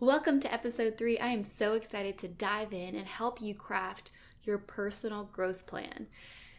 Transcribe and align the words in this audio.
Welcome 0.00 0.40
to 0.40 0.52
episode 0.52 0.98
three. 0.98 1.18
I 1.18 1.28
am 1.28 1.42
so 1.42 1.72
excited 1.72 2.18
to 2.18 2.28
dive 2.28 2.74
in 2.74 2.94
and 2.94 3.06
help 3.06 3.40
you 3.40 3.54
craft 3.54 4.10
your 4.42 4.58
personal 4.58 5.24
growth 5.32 5.64
plan. 5.64 6.08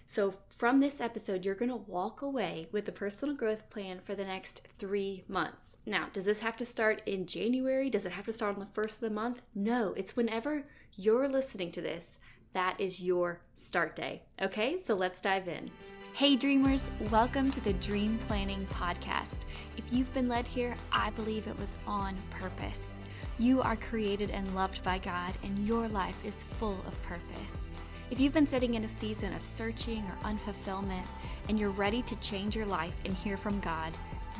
So, 0.07 0.33
from 0.49 0.79
this 0.79 0.99
episode, 0.99 1.45
you're 1.45 1.53
going 1.53 1.69
to 1.69 1.75
walk 1.75 2.23
away 2.23 2.67
with 2.71 2.89
a 2.89 2.91
personal 2.91 3.35
growth 3.35 3.69
plan 3.69 3.99
for 4.03 4.15
the 4.15 4.25
next 4.25 4.63
three 4.79 5.23
months. 5.27 5.77
Now, 5.85 6.07
does 6.11 6.25
this 6.25 6.39
have 6.39 6.57
to 6.57 6.65
start 6.65 7.03
in 7.05 7.27
January? 7.27 7.91
Does 7.91 8.07
it 8.07 8.13
have 8.13 8.25
to 8.25 8.33
start 8.33 8.55
on 8.55 8.59
the 8.59 8.73
first 8.73 8.95
of 8.95 9.01
the 9.01 9.11
month? 9.11 9.43
No, 9.53 9.93
it's 9.95 10.15
whenever 10.15 10.63
you're 10.95 11.29
listening 11.29 11.71
to 11.73 11.81
this, 11.81 12.17
that 12.53 12.81
is 12.81 13.03
your 13.03 13.41
start 13.55 13.95
day. 13.95 14.23
Okay, 14.41 14.79
so 14.79 14.95
let's 14.95 15.21
dive 15.21 15.47
in. 15.47 15.69
Hey, 16.13 16.35
dreamers, 16.35 16.89
welcome 17.11 17.51
to 17.51 17.61
the 17.61 17.73
Dream 17.73 18.17
Planning 18.27 18.65
Podcast. 18.71 19.41
If 19.77 19.83
you've 19.91 20.11
been 20.15 20.27
led 20.27 20.47
here, 20.47 20.73
I 20.91 21.11
believe 21.11 21.47
it 21.47 21.59
was 21.59 21.77
on 21.85 22.17
purpose. 22.31 22.97
You 23.39 23.61
are 23.61 23.75
created 23.75 24.31
and 24.31 24.55
loved 24.55 24.83
by 24.83 24.97
God, 24.97 25.35
and 25.43 25.67
your 25.67 25.87
life 25.87 26.15
is 26.25 26.43
full 26.57 26.83
of 26.87 27.03
purpose. 27.03 27.69
If 28.09 28.19
you've 28.19 28.33
been 28.33 28.47
sitting 28.47 28.73
in 28.73 28.83
a 28.83 28.89
season 28.89 29.31
of 29.33 29.45
searching 29.45 30.03
or 30.05 30.27
unfulfillment 30.27 31.05
and 31.47 31.59
you're 31.59 31.69
ready 31.69 32.01
to 32.01 32.15
change 32.15 32.55
your 32.55 32.65
life 32.65 32.95
and 33.05 33.13
hear 33.13 33.37
from 33.37 33.59
God, 33.59 33.93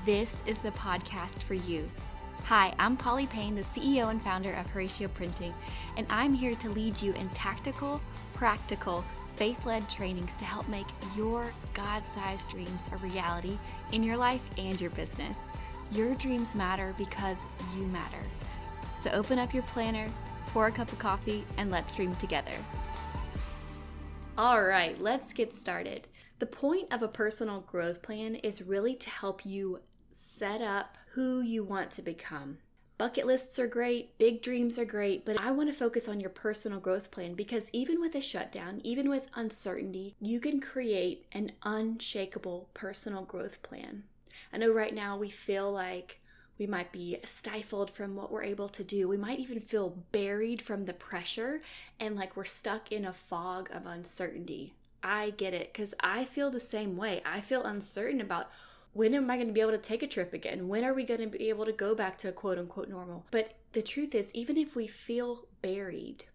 this 0.04 0.42
is 0.48 0.64
the 0.64 0.72
podcast 0.72 1.44
for 1.44 1.54
you. 1.54 1.88
Hi, 2.46 2.74
I'm 2.80 2.98
Polly 2.98 3.28
Payne, 3.28 3.54
the 3.54 3.62
CEO 3.62 4.10
and 4.10 4.20
founder 4.20 4.54
of 4.54 4.66
Horacio 4.74 5.14
Printing, 5.14 5.54
and 5.96 6.08
I'm 6.10 6.34
here 6.34 6.56
to 6.56 6.70
lead 6.72 7.00
you 7.00 7.14
in 7.14 7.30
tactical, 7.30 8.02
practical, 8.34 9.06
faith 9.36 9.64
led 9.64 9.88
trainings 9.92 10.38
to 10.38 10.46
help 10.46 10.68
make 10.70 10.88
your 11.16 11.54
God 11.76 12.08
sized 12.08 12.50
dreams 12.50 12.86
a 12.92 12.98
reality 12.98 13.60
in 13.92 14.02
your 14.02 14.18
life 14.18 14.42
and 14.58 14.82
your 14.82 14.90
business. 14.92 15.52
Your 15.92 16.16
dreams 16.16 16.56
matter 16.56 16.96
because 16.98 17.46
you 17.76 17.86
matter. 17.88 18.24
So 18.98 19.12
open 19.12 19.40
up 19.40 19.54
your 19.54 19.64
planner, 19.64 20.12
pour 20.48 20.68
a 20.68 20.72
cup 20.72 20.92
of 20.92 21.00
coffee, 21.00 21.46
and 21.58 21.70
let's 21.70 21.94
dream 21.94 22.16
together. 22.16 22.52
All 24.38 24.62
right, 24.62 25.00
let's 25.00 25.34
get 25.34 25.56
started. 25.56 26.08
The 26.40 26.46
point 26.46 26.92
of 26.92 27.02
a 27.02 27.08
personal 27.08 27.62
growth 27.62 28.02
plan 28.02 28.36
is 28.36 28.62
really 28.62 28.96
to 28.96 29.10
help 29.10 29.46
you 29.46 29.80
set 30.12 30.62
up 30.62 30.98
who 31.14 31.42
you 31.42 31.64
want 31.64 31.92
to 31.92 32.02
become. 32.02 32.58
Bucket 32.98 33.28
lists 33.28 33.60
are 33.60 33.68
great, 33.68 34.18
big 34.18 34.42
dreams 34.42 34.80
are 34.80 34.86
great, 34.86 35.24
but 35.24 35.40
I 35.40 35.52
want 35.52 35.70
to 35.70 35.76
focus 35.76 36.08
on 36.08 36.20
your 36.20 36.32
personal 36.32 36.80
growth 36.80 37.12
plan 37.12 37.36
because 37.36 37.70
even 37.72 38.02
with 38.02 38.16
a 38.16 38.22
shutdown, 38.22 38.82
even 38.84 39.10
with 39.10 39.30
uncertainty, 39.36 40.16
you 40.20 40.40
can 40.40 40.60
create 40.60 41.28
an 41.32 41.52
unshakable 41.62 42.70
personal 42.74 43.22
growth 43.22 43.62
plan. 43.62 44.04
I 44.52 44.58
know 44.58 44.72
right 44.72 44.96
now 44.96 45.16
we 45.18 45.30
feel 45.30 45.72
like 45.72 46.20
we 46.58 46.68
might 46.68 46.92
be 46.92 47.18
stifled 47.24 47.92
from 47.92 48.16
what 48.16 48.32
we're 48.32 48.44
able 48.44 48.70
to 48.70 48.84
do. 48.84 49.08
We 49.08 49.18
might 49.18 49.40
even 49.40 49.60
feel 49.60 49.98
buried 50.12 50.62
from 50.62 50.86
the 50.86 50.94
pressure 50.94 51.62
and 52.00 52.16
like 52.16 52.36
we're 52.36 52.46
stuck 52.46 52.92
in 52.92 53.06
a 53.06 53.14
fog 53.14 53.70
of 53.72 53.86
uncertainty. 53.86 54.74
I 55.04 55.32
get 55.32 55.54
it 55.54 55.72
because 55.72 55.94
I 56.00 56.26
feel 56.26 56.50
the 56.50 56.60
same 56.60 56.98
way. 56.98 57.22
I 57.26 57.42
feel 57.42 57.64
uncertain 57.64 58.22
about 58.22 58.50
when 58.94 59.14
am 59.14 59.30
I 59.30 59.36
going 59.36 59.48
to 59.48 59.54
be 59.54 59.62
able 59.62 59.72
to 59.72 59.78
take 59.78 60.02
a 60.02 60.08
trip 60.08 60.34
again? 60.34 60.68
When 60.68 60.84
are 60.84 60.94
we 60.94 61.04
going 61.04 61.20
to 61.20 61.28
be 61.28 61.50
able 61.50 61.66
to 61.66 61.72
go 61.72 61.94
back 61.94 62.18
to 62.20 62.32
quote 62.32 62.58
unquote 62.58 62.90
normal? 62.90 63.26
But 63.30 63.54
the 63.74 63.84
truth 63.84 64.16
is, 64.16 64.34
even 64.34 64.58
if 64.58 64.76
we 64.76 64.88
feel 64.88 65.46
buried, 65.62 66.26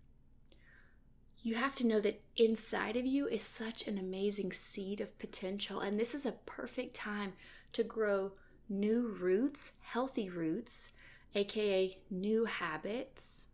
you 1.42 1.56
have 1.56 1.74
to 1.76 1.86
know 1.86 2.00
that 2.00 2.22
inside 2.36 2.96
of 2.96 3.04
you 3.04 3.26
is 3.26 3.42
such 3.42 3.88
an 3.88 3.98
amazing 3.98 4.52
seed 4.52 5.00
of 5.00 5.18
potential. 5.18 5.80
And 5.80 5.98
this 5.98 6.14
is 6.14 6.24
a 6.24 6.36
perfect 6.46 6.94
time 6.94 7.32
to 7.72 7.82
grow 7.82 8.32
new 8.72 9.14
roots, 9.20 9.72
healthy 9.80 10.30
roots, 10.30 10.90
aka 11.34 11.96
new 12.10 12.46
habits, 12.46 13.44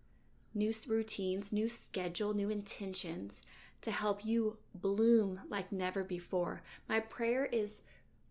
new 0.54 0.72
routines, 0.86 1.52
new 1.52 1.68
schedule, 1.68 2.32
new 2.32 2.48
intentions 2.48 3.42
to 3.82 3.90
help 3.90 4.24
you 4.24 4.56
bloom 4.74 5.40
like 5.50 5.70
never 5.72 6.04
before. 6.04 6.62
My 6.88 7.00
prayer 7.00 7.44
is 7.46 7.82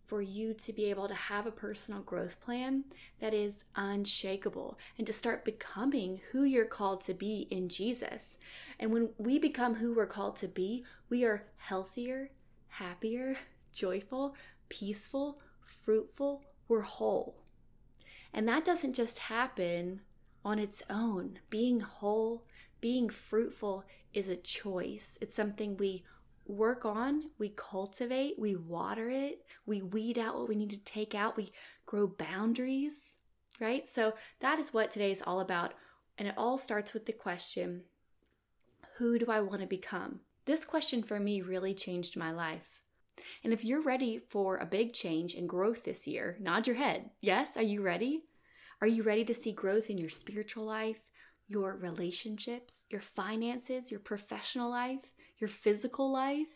for 0.05 0.21
you 0.21 0.53
to 0.53 0.71
be 0.71 0.85
able 0.85 1.07
to 1.09 1.13
have 1.13 1.45
a 1.45 1.51
personal 1.51 1.99
growth 2.01 2.39
plan 2.39 2.85
that 3.19 3.33
is 3.33 3.65
unshakable 3.75 4.79
and 4.97 5.05
to 5.05 5.11
start 5.11 5.43
becoming 5.43 6.21
who 6.31 6.43
you're 6.43 6.65
called 6.65 7.01
to 7.01 7.13
be 7.13 7.47
in 7.51 7.67
Jesus. 7.67 8.37
And 8.79 8.91
when 8.93 9.09
we 9.17 9.37
become 9.37 9.75
who 9.75 9.93
we're 9.93 10.05
called 10.05 10.37
to 10.37 10.47
be, 10.47 10.85
we 11.09 11.25
are 11.25 11.43
healthier, 11.57 12.31
happier, 12.69 13.35
joyful, 13.73 14.35
peaceful, 14.69 15.39
fruitful, 15.83 16.41
we're 16.67 16.81
whole. 16.81 17.35
And 18.33 18.47
that 18.47 18.65
doesn't 18.65 18.93
just 18.93 19.19
happen 19.19 20.01
on 20.43 20.59
its 20.59 20.83
own. 20.89 21.39
Being 21.49 21.79
whole, 21.79 22.43
being 22.81 23.09
fruitful 23.09 23.83
is 24.13 24.29
a 24.29 24.35
choice. 24.35 25.17
It's 25.21 25.35
something 25.35 25.77
we 25.77 26.03
work 26.45 26.85
on, 26.85 27.23
we 27.37 27.49
cultivate, 27.49 28.39
we 28.39 28.55
water 28.55 29.09
it, 29.09 29.43
we 29.65 29.81
weed 29.81 30.17
out 30.17 30.35
what 30.35 30.47
we 30.47 30.55
need 30.55 30.69
to 30.69 30.77
take 30.77 31.13
out, 31.13 31.35
we 31.35 31.51
grow 31.85 32.07
boundaries, 32.07 33.15
right? 33.59 33.87
So 33.87 34.13
that 34.39 34.59
is 34.59 34.73
what 34.73 34.91
today 34.91 35.11
is 35.11 35.21
all 35.25 35.39
about. 35.39 35.73
And 36.17 36.27
it 36.27 36.33
all 36.37 36.57
starts 36.57 36.93
with 36.93 37.05
the 37.05 37.13
question 37.13 37.83
who 38.97 39.19
do 39.19 39.27
I 39.29 39.41
want 39.41 39.61
to 39.61 39.67
become? 39.67 40.21
This 40.45 40.65
question 40.65 41.03
for 41.03 41.19
me 41.19 41.41
really 41.41 41.75
changed 41.75 42.17
my 42.17 42.31
life. 42.31 42.81
And 43.43 43.53
if 43.53 43.63
you're 43.63 43.81
ready 43.81 44.19
for 44.29 44.57
a 44.57 44.65
big 44.65 44.93
change 44.93 45.35
and 45.35 45.49
growth 45.49 45.83
this 45.83 46.07
year, 46.07 46.37
nod 46.39 46.67
your 46.67 46.75
head. 46.75 47.09
Yes, 47.21 47.57
are 47.57 47.63
you 47.63 47.81
ready? 47.81 48.21
Are 48.81 48.87
you 48.87 49.03
ready 49.03 49.25
to 49.25 49.33
see 49.33 49.51
growth 49.51 49.89
in 49.89 49.97
your 49.97 50.09
spiritual 50.09 50.65
life, 50.65 50.99
your 51.47 51.75
relationships, 51.75 52.85
your 52.89 53.01
finances, 53.01 53.89
your 53.91 53.99
professional 53.99 54.69
life, 54.69 55.13
your 55.39 55.49
physical 55.49 56.11
life, 56.11 56.47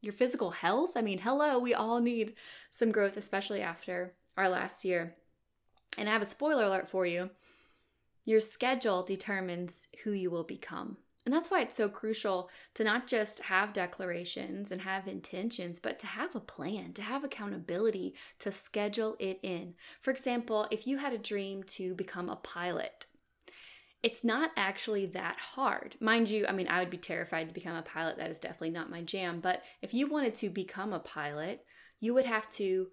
your 0.00 0.12
physical 0.12 0.50
health? 0.50 0.92
I 0.96 1.02
mean, 1.02 1.18
hello, 1.18 1.58
we 1.58 1.74
all 1.74 2.00
need 2.00 2.34
some 2.70 2.92
growth, 2.92 3.16
especially 3.16 3.60
after 3.60 4.14
our 4.36 4.48
last 4.48 4.84
year. 4.84 5.16
And 5.96 6.08
I 6.08 6.12
have 6.12 6.22
a 6.22 6.26
spoiler 6.26 6.64
alert 6.64 6.88
for 6.88 7.04
you 7.06 7.30
your 8.28 8.40
schedule 8.40 9.02
determines 9.02 9.88
who 10.04 10.12
you 10.12 10.30
will 10.30 10.44
become. 10.44 10.98
And 11.28 11.34
that's 11.34 11.50
why 11.50 11.60
it's 11.60 11.76
so 11.76 11.90
crucial 11.90 12.48
to 12.72 12.82
not 12.82 13.06
just 13.06 13.40
have 13.40 13.74
declarations 13.74 14.72
and 14.72 14.80
have 14.80 15.06
intentions, 15.06 15.78
but 15.78 15.98
to 15.98 16.06
have 16.06 16.34
a 16.34 16.40
plan, 16.40 16.94
to 16.94 17.02
have 17.02 17.22
accountability, 17.22 18.14
to 18.38 18.50
schedule 18.50 19.14
it 19.18 19.38
in. 19.42 19.74
For 20.00 20.10
example, 20.10 20.66
if 20.70 20.86
you 20.86 20.96
had 20.96 21.12
a 21.12 21.18
dream 21.18 21.64
to 21.64 21.94
become 21.94 22.30
a 22.30 22.36
pilot, 22.36 23.04
it's 24.02 24.24
not 24.24 24.52
actually 24.56 25.04
that 25.04 25.36
hard. 25.36 25.96
Mind 26.00 26.30
you, 26.30 26.46
I 26.46 26.52
mean, 26.52 26.68
I 26.68 26.78
would 26.78 26.88
be 26.88 26.96
terrified 26.96 27.48
to 27.48 27.54
become 27.54 27.76
a 27.76 27.82
pilot. 27.82 28.16
That 28.16 28.30
is 28.30 28.38
definitely 28.38 28.70
not 28.70 28.88
my 28.88 29.02
jam. 29.02 29.40
But 29.40 29.62
if 29.82 29.92
you 29.92 30.06
wanted 30.06 30.34
to 30.36 30.48
become 30.48 30.94
a 30.94 30.98
pilot, 30.98 31.62
you 32.00 32.14
would 32.14 32.24
have 32.24 32.50
to 32.52 32.86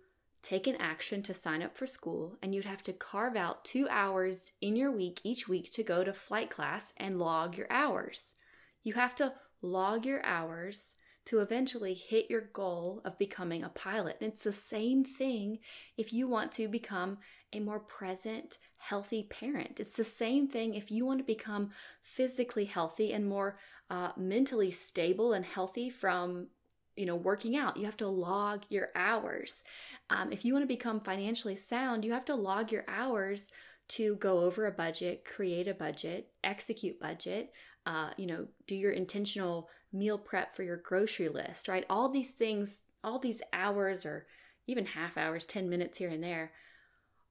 take 0.46 0.68
an 0.68 0.76
action 0.76 1.24
to 1.24 1.34
sign 1.34 1.64
up 1.64 1.76
for 1.76 1.88
school, 1.88 2.38
and 2.42 2.54
you'd 2.54 2.66
have 2.66 2.84
to 2.84 2.94
carve 2.94 3.36
out 3.36 3.66
two 3.66 3.88
hours 3.90 4.52
in 4.62 4.76
your 4.76 4.92
week 4.92 5.20
each 5.24 5.48
week 5.48 5.72
to 5.72 5.84
go 5.84 6.04
to 6.04 6.14
flight 6.14 6.52
class 6.52 6.94
and 6.98 7.18
log 7.18 7.58
your 7.58 7.68
hours. 7.72 8.36
You 8.84 8.94
have 8.94 9.16
to 9.16 9.34
log 9.64 10.06
your 10.06 10.24
hours 10.24 10.94
to 11.26 11.40
eventually 11.40 11.96
hit 11.96 12.30
your 12.30 12.50
goal 12.54 13.02
of 13.04 13.18
becoming 13.18 13.64
a 13.64 13.70
pilot. 13.70 14.18
And 14.22 14.32
it's 14.32 14.44
the 14.44 14.54
same 14.54 15.04
thing 15.04 15.58
if 15.98 16.14
you 16.14 16.28
want 16.28 16.52
to 16.54 16.68
become 16.68 17.18
a 17.52 17.60
more 17.60 17.80
present, 17.80 18.60
healthy 18.78 19.24
parent. 19.24 19.80
It's 19.80 19.96
the 19.96 20.04
same 20.04 20.48
thing 20.48 20.76
if 20.76 20.92
you 20.92 21.06
want 21.06 21.20
to 21.20 21.26
become 21.26 21.72
physically 22.04 22.66
healthy 22.66 23.12
and 23.12 23.28
more 23.28 23.58
uh, 23.90 24.12
mentally 24.16 24.70
stable 24.70 25.34
and 25.34 25.44
healthy 25.44 25.90
from 25.90 26.48
you 26.96 27.06
know 27.06 27.16
working 27.16 27.56
out 27.56 27.78
you 27.78 27.86
have 27.86 27.98
to 27.98 28.08
log 28.08 28.64
your 28.70 28.90
hours. 28.96 29.64
Um, 30.10 30.32
if 30.32 30.46
you 30.46 30.54
want 30.54 30.64
to 30.64 30.68
become 30.68 31.00
financially 31.00 31.56
sound 31.56 32.06
you 32.06 32.14
have 32.14 32.26
to 32.26 32.36
log 32.36 32.72
your 32.72 32.86
hours 32.88 33.50
to 33.88 34.16
go 34.16 34.40
over 34.40 34.66
a 34.66 34.72
budget 34.72 35.26
create 35.26 35.68
a 35.68 35.74
budget 35.74 36.32
execute 36.44 37.00
budget 37.00 37.52
uh, 37.86 38.10
you 38.18 38.26
know 38.26 38.48
do 38.68 38.76
your 38.76 38.92
intentional 38.92 39.70
meal 39.94 40.18
prep 40.18 40.56
for 40.56 40.64
your 40.64 40.78
grocery 40.78 41.30
list 41.30 41.68
right? 41.68 41.86
All 41.90 42.10
these 42.10 42.32
things 42.32 42.80
all 43.04 43.20
these 43.20 43.42
hours 43.54 44.06
or 44.06 44.26
even 44.68 44.86
half 44.86 45.18
hours 45.18 45.46
10 45.46 45.70
minutes 45.70 45.98
here 45.98 46.10
and 46.10 46.24
there 46.24 46.52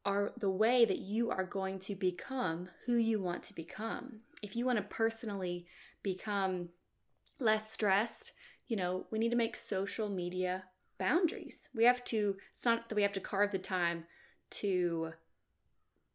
are 0.05 0.33
the 0.39 0.51
way 0.51 0.85
that 0.85 0.99
you 0.99 1.31
are 1.31 1.45
going 1.45 1.79
to 1.79 1.95
become 1.95 2.69
who 2.87 2.95
you 2.95 3.21
want 3.21 3.43
to 3.43 3.55
become. 3.55 4.21
If 4.43 4.55
you 4.55 4.67
want 4.67 4.77
to 4.77 4.85
personally 4.85 5.67
become 6.03 6.69
less 7.41 7.73
stressed 7.73 8.33
you 8.67 8.77
know, 8.77 9.07
we 9.11 9.19
need 9.19 9.31
to 9.31 9.37
make 9.37 9.57
social 9.57 10.09
media 10.09 10.65
boundaries. 10.99 11.69
We 11.75 11.85
have 11.85 12.05
to, 12.05 12.37
it's 12.55 12.65
not 12.65 12.89
that 12.89 12.95
we 12.95 13.03
have 13.03 13.13
to 13.13 13.21
carve 13.21 13.53
the 13.53 13.59
time 13.59 14.05
to 14.51 15.13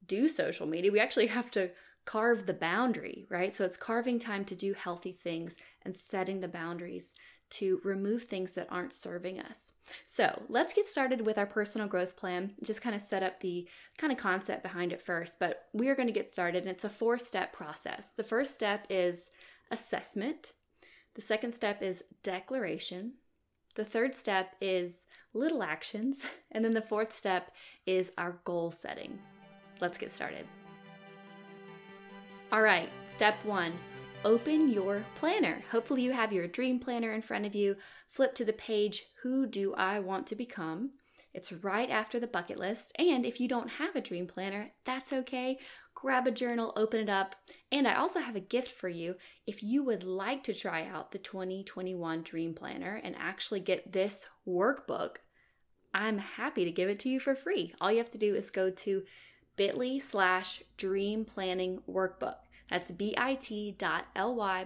do 0.05 0.27
social 0.27 0.65
media. 0.65 0.91
We 0.91 0.99
actually 0.99 1.27
have 1.27 1.51
to 1.51 1.71
carve 2.05 2.45
the 2.45 2.53
boundary, 2.53 3.27
right? 3.29 3.53
So 3.53 3.65
it's 3.65 3.77
carving 3.77 4.17
time 4.17 4.45
to 4.45 4.55
do 4.55 4.73
healthy 4.73 5.11
things 5.11 5.55
and 5.83 5.95
setting 5.95 6.39
the 6.39 6.47
boundaries 6.47 7.13
to 7.51 7.81
remove 7.83 8.23
things 8.23 8.53
that 8.53 8.67
aren't 8.69 8.93
serving 8.93 9.39
us. 9.39 9.73
So 10.05 10.43
let's 10.49 10.73
get 10.73 10.85
started 10.85 11.25
with 11.25 11.37
our 11.37 11.45
personal 11.45 11.87
growth 11.87 12.15
plan. 12.15 12.53
Just 12.63 12.81
kind 12.81 12.95
of 12.95 13.01
set 13.01 13.23
up 13.23 13.39
the 13.39 13.67
kind 13.97 14.13
of 14.13 14.19
concept 14.19 14.63
behind 14.63 14.93
it 14.93 15.01
first, 15.01 15.39
but 15.39 15.65
we 15.73 15.89
are 15.89 15.95
going 15.95 16.07
to 16.07 16.13
get 16.13 16.29
started, 16.29 16.63
and 16.63 16.69
it's 16.69 16.83
a 16.83 16.89
four 16.89 17.17
step 17.17 17.53
process. 17.53 18.11
The 18.11 18.23
first 18.23 18.53
step 18.53 18.85
is 18.89 19.31
assessment, 19.71 20.53
the 21.15 21.21
second 21.21 21.53
step 21.53 21.81
is 21.81 22.03
declaration, 22.23 23.13
the 23.75 23.85
third 23.85 24.15
step 24.15 24.55
is 24.61 25.05
little 25.33 25.63
actions, 25.63 26.21
and 26.51 26.63
then 26.63 26.71
the 26.71 26.81
fourth 26.81 27.13
step 27.13 27.51
is 27.85 28.11
our 28.17 28.39
goal 28.45 28.71
setting. 28.71 29.19
Let's 29.79 29.97
get 29.97 30.11
started. 30.11 30.45
All 32.51 32.61
right, 32.61 32.89
step 33.07 33.35
one 33.45 33.73
open 34.25 34.67
your 34.69 35.03
planner. 35.15 35.61
Hopefully, 35.71 36.01
you 36.01 36.11
have 36.11 36.33
your 36.33 36.47
dream 36.47 36.79
planner 36.79 37.13
in 37.13 37.21
front 37.21 37.45
of 37.45 37.55
you. 37.55 37.75
Flip 38.09 38.33
to 38.35 38.45
the 38.45 38.53
page, 38.53 39.03
Who 39.23 39.45
Do 39.47 39.73
I 39.75 39.99
Want 39.99 40.27
to 40.27 40.35
Become? 40.35 40.91
It's 41.33 41.51
right 41.51 41.89
after 41.89 42.19
the 42.19 42.27
bucket 42.27 42.57
list. 42.57 42.91
And 42.97 43.25
if 43.25 43.39
you 43.39 43.47
don't 43.47 43.69
have 43.69 43.95
a 43.95 44.01
dream 44.01 44.27
planner, 44.27 44.71
that's 44.83 45.13
okay. 45.13 45.59
Grab 46.01 46.27
a 46.27 46.31
journal, 46.31 46.71
open 46.75 47.01
it 47.01 47.09
up. 47.09 47.35
And 47.71 47.87
I 47.87 47.95
also 47.95 48.19
have 48.19 48.35
a 48.35 48.41
gift 48.41 48.71
for 48.71 48.87
you. 48.87 49.15
If 49.45 49.61
you 49.61 49.83
would 49.83 50.03
like 50.03 50.43
to 50.45 50.53
try 50.53 50.85
out 50.85 51.11
the 51.11 51.17
2021 51.17 52.21
Dream 52.23 52.53
Planner 52.53 53.01
and 53.03 53.15
actually 53.17 53.59
get 53.59 53.91
this 53.91 54.29
workbook, 54.47 55.17
I'm 55.93 56.19
happy 56.19 56.63
to 56.65 56.71
give 56.71 56.87
it 56.87 56.99
to 56.99 57.09
you 57.09 57.19
for 57.19 57.35
free. 57.35 57.73
All 57.81 57.91
you 57.91 57.97
have 57.97 58.11
to 58.11 58.17
do 58.17 58.35
is 58.35 58.49
go 58.51 58.69
to 58.69 59.03
bit.ly 59.55 59.97
slash 59.99 60.63
dream 60.77 61.25
planning 61.25 61.81
workbook. 61.89 62.37
That's 62.69 62.91
bit.ly 62.91 63.73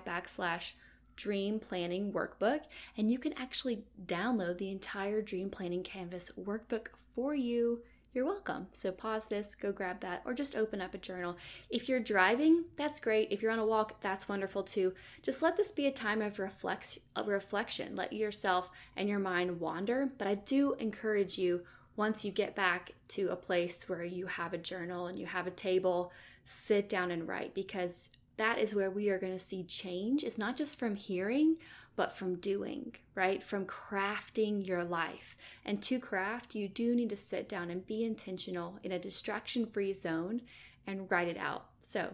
backslash 0.06 0.72
dream 1.16 1.60
planning 1.60 2.12
workbook. 2.12 2.62
And 2.98 3.12
you 3.12 3.18
can 3.18 3.34
actually 3.34 3.86
download 4.06 4.60
the 4.60 4.70
entire 4.70 5.22
dream 5.22 5.50
planning 5.50 5.84
canvas 5.84 6.32
workbook 6.40 6.88
for 7.16 7.34
you. 7.34 7.82
You're 8.13 8.25
welcome. 8.25 8.68
So 8.74 8.92
pause 8.92 9.25
this, 9.25 9.56
go 9.56 9.71
grab 9.71 10.01
that, 10.01 10.21
or 10.24 10.36
just 10.36 10.56
open 10.56 10.81
up 10.81 10.94
a 10.94 11.00
journal. 11.00 11.36
If 11.71 11.89
you're 11.89 12.00
driving, 12.00 12.65
that's 12.75 13.00
great. 13.00 13.30
If 13.31 13.42
you're 13.42 13.51
on 13.51 13.57
a 13.57 13.65
walk, 13.65 14.00
that's 14.01 14.30
wonderful 14.30 14.62
too. 14.62 14.94
Just 15.24 15.42
let 15.42 15.57
this 15.57 15.71
be 15.71 15.88
a 15.88 15.92
time 15.92 16.21
of 16.21 16.38
reflex, 16.38 17.00
of 17.15 17.27
reflection. 17.27 17.95
Let 17.95 18.13
yourself 18.13 18.69
and 18.95 19.10
your 19.10 19.18
mind 19.18 19.60
wander. 19.60 20.12
But 20.19 20.27
I 20.27 20.36
do 20.36 20.74
encourage 20.74 21.39
you 21.39 21.63
once 21.95 22.24
you 22.24 22.31
get 22.31 22.56
back 22.56 22.92
to 23.07 23.30
a 23.30 23.36
place 23.36 23.89
where 23.89 24.04
you 24.04 24.27
have 24.27 24.54
a 24.54 24.60
journal 24.60 25.07
and 25.07 25.18
you 25.18 25.25
have 25.25 25.48
a 25.48 25.51
table 25.51 26.12
sit 26.45 26.89
down 26.89 27.10
and 27.10 27.27
write 27.27 27.56
because 27.56 28.10
that 28.38 28.60
is 28.60 28.75
where 28.75 28.92
we 28.92 29.10
are 29.10 29.19
going 29.19 29.33
to 29.33 29.39
see 29.39 29.63
change. 29.63 30.24
It's 30.24 30.38
not 30.38 30.56
just 30.56 30.77
from 30.77 30.95
hearing, 30.95 31.57
but 31.95 32.12
from 32.12 32.36
doing, 32.36 32.95
right? 33.16 33.44
From 33.44 33.66
crafting 33.66 34.66
your 34.66 34.84
life. 34.84 35.38
And 35.66 35.81
to 35.84 36.00
craft, 36.00 36.56
you 36.56 36.68
do 36.68 36.95
need 36.95 37.10
to 37.10 37.16
sit 37.16 37.48
down 37.48 37.69
and 37.69 37.86
be 37.86 38.04
intentional 38.04 38.80
in 38.84 38.92
a 38.92 39.00
distraction 39.00 39.66
free 39.66 39.94
zone 39.94 40.42
and 40.88 41.10
write 41.10 41.28
it 41.28 41.38
out. 41.38 41.66
So 41.81 42.13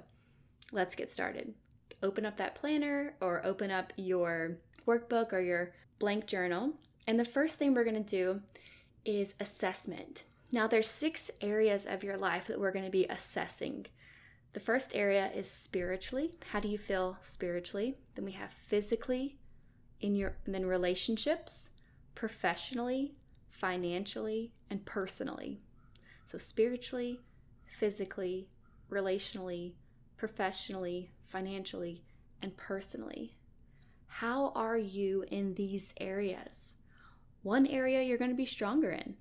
let's 0.72 0.96
get 0.96 1.10
started. 1.10 1.54
Open 2.04 2.26
up 2.26 2.38
that 2.38 2.56
planner 2.56 3.16
or 3.22 3.46
open 3.46 3.72
up 3.72 3.94
your 3.96 4.58
workbook 4.88 5.34
or 5.34 5.42
your 5.42 5.74
blank 6.00 6.26
journal. 6.26 6.74
And 7.08 7.20
the 7.20 7.26
first 7.26 7.58
thing 7.58 7.74
we're 7.74 7.84
going 7.84 8.04
to 8.04 8.10
do 8.10 8.42
is 9.06 9.36
assessment. 9.40 10.24
Now, 10.52 10.68
there's 10.68 10.90
six 10.90 11.30
areas 11.42 11.86
of 11.86 12.04
your 12.04 12.18
life 12.18 12.48
that 12.48 12.60
we're 12.60 12.72
going 12.72 12.86
to 12.86 12.92
be 12.92 13.06
assessing. 13.10 13.86
The 14.54 14.60
first 14.60 14.96
area 14.96 15.30
is 15.34 15.50
spiritually. 15.50 16.34
How 16.52 16.60
do 16.60 16.68
you 16.68 16.78
feel 16.78 17.18
spiritually? 17.22 17.98
Then 18.16 18.26
we 18.26 18.32
have 18.32 18.52
physically, 18.52 19.38
in 20.02 20.16
your 20.16 20.36
then 20.46 20.66
relationships, 20.66 21.70
professionally, 22.16 23.16
financially, 23.50 24.54
and 24.70 24.86
personally. 24.86 25.60
So 26.26 26.38
spiritually, 26.38 27.22
physically, 27.80 28.50
relationally, 28.90 29.74
professionally, 30.18 31.12
financially, 31.28 32.04
and 32.42 32.56
personally. 32.58 33.36
How 34.08 34.52
are 34.56 34.78
you 34.78 35.26
in 35.30 35.56
these 35.56 35.94
areas? 36.00 36.76
One 37.44 37.66
area 37.66 38.02
you're 38.02 38.18
going 38.18 38.32
to 38.32 38.36
be 38.36 38.46
stronger 38.46 38.92
in. 38.92 39.16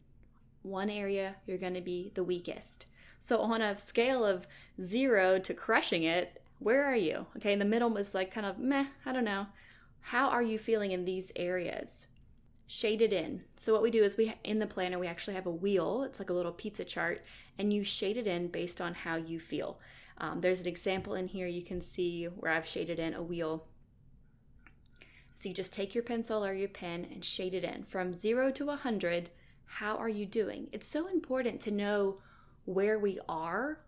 One 0.62 0.90
area 0.90 1.36
you're 1.46 1.58
going 1.58 1.75
to 1.75 1.80
be 1.80 2.12
the 2.14 2.25
weakest. 2.25 2.86
So 3.20 3.40
on 3.40 3.62
a 3.62 3.78
scale 3.78 4.25
of 4.25 4.46
zero 4.80 5.38
to 5.38 5.54
crushing 5.54 6.02
it, 6.02 6.42
where 6.58 6.84
are 6.84 6.96
you? 6.96 7.26
Okay, 7.36 7.52
in 7.52 7.58
the 7.58 7.64
middle 7.64 7.90
was 7.90 8.14
like 8.14 8.32
kind 8.32 8.46
of 8.46 8.58
meh, 8.58 8.86
I 9.06 9.12
don't 9.12 9.25
know. 9.25 9.46
How 10.00 10.29
are 10.29 10.43
you 10.43 10.59
feeling 10.59 10.93
in 10.93 11.05
these 11.05 11.33
areas? 11.37 12.06
Shade 12.67 13.03
it 13.03 13.12
in. 13.12 13.45
So 13.56 13.73
what 13.73 13.83
we 13.83 13.91
do 13.91 14.05
is 14.05 14.17
we 14.17 14.35
in 14.45 14.59
the 14.59 14.67
planner 14.67 14.99
we 14.99 15.06
actually 15.06 15.35
have 15.35 15.47
a 15.47 15.50
wheel. 15.50 16.03
It's 16.03 16.19
like 16.19 16.31
a 16.31 16.35
little 16.35 16.53
pizza 16.53 16.85
chart, 16.85 17.25
and 17.59 17.73
you 17.73 17.83
shade 17.83 18.17
it 18.17 18.27
in 18.27 18.49
based 18.49 18.81
on 18.81 18.95
how 18.95 19.17
you 19.17 19.41
feel. 19.41 19.81
Um, 20.19 20.41
there's 20.41 20.61
an 20.61 20.67
example 20.67 21.15
in 21.15 21.29
here 21.29 21.47
you 21.47 21.62
can 21.62 21.81
see 21.81 22.25
where 22.25 22.53
I've 22.53 22.67
shaded 22.67 22.99
in 22.99 23.15
a 23.15 23.23
wheel. 23.23 23.65
So 25.35 25.49
you 25.49 25.55
just 25.55 25.73
take 25.73 25.95
your 25.95 26.03
pencil 26.05 26.45
or 26.45 26.53
your 26.53 26.69
pen 26.69 27.06
and 27.12 27.25
shade 27.25 27.55
it 27.55 27.62
in 27.62 27.85
from 27.85 28.12
zero 28.12 28.50
to 28.53 28.71
a 28.71 28.77
hundred. 28.77 29.31
How 29.65 29.97
are 29.97 30.09
you 30.09 30.27
doing? 30.27 30.69
It's 30.73 30.89
so 30.89 31.06
important 31.06 31.61
to 31.61 31.71
know 31.71 32.19
where 32.65 32.99
we 32.99 33.21
are 33.29 33.81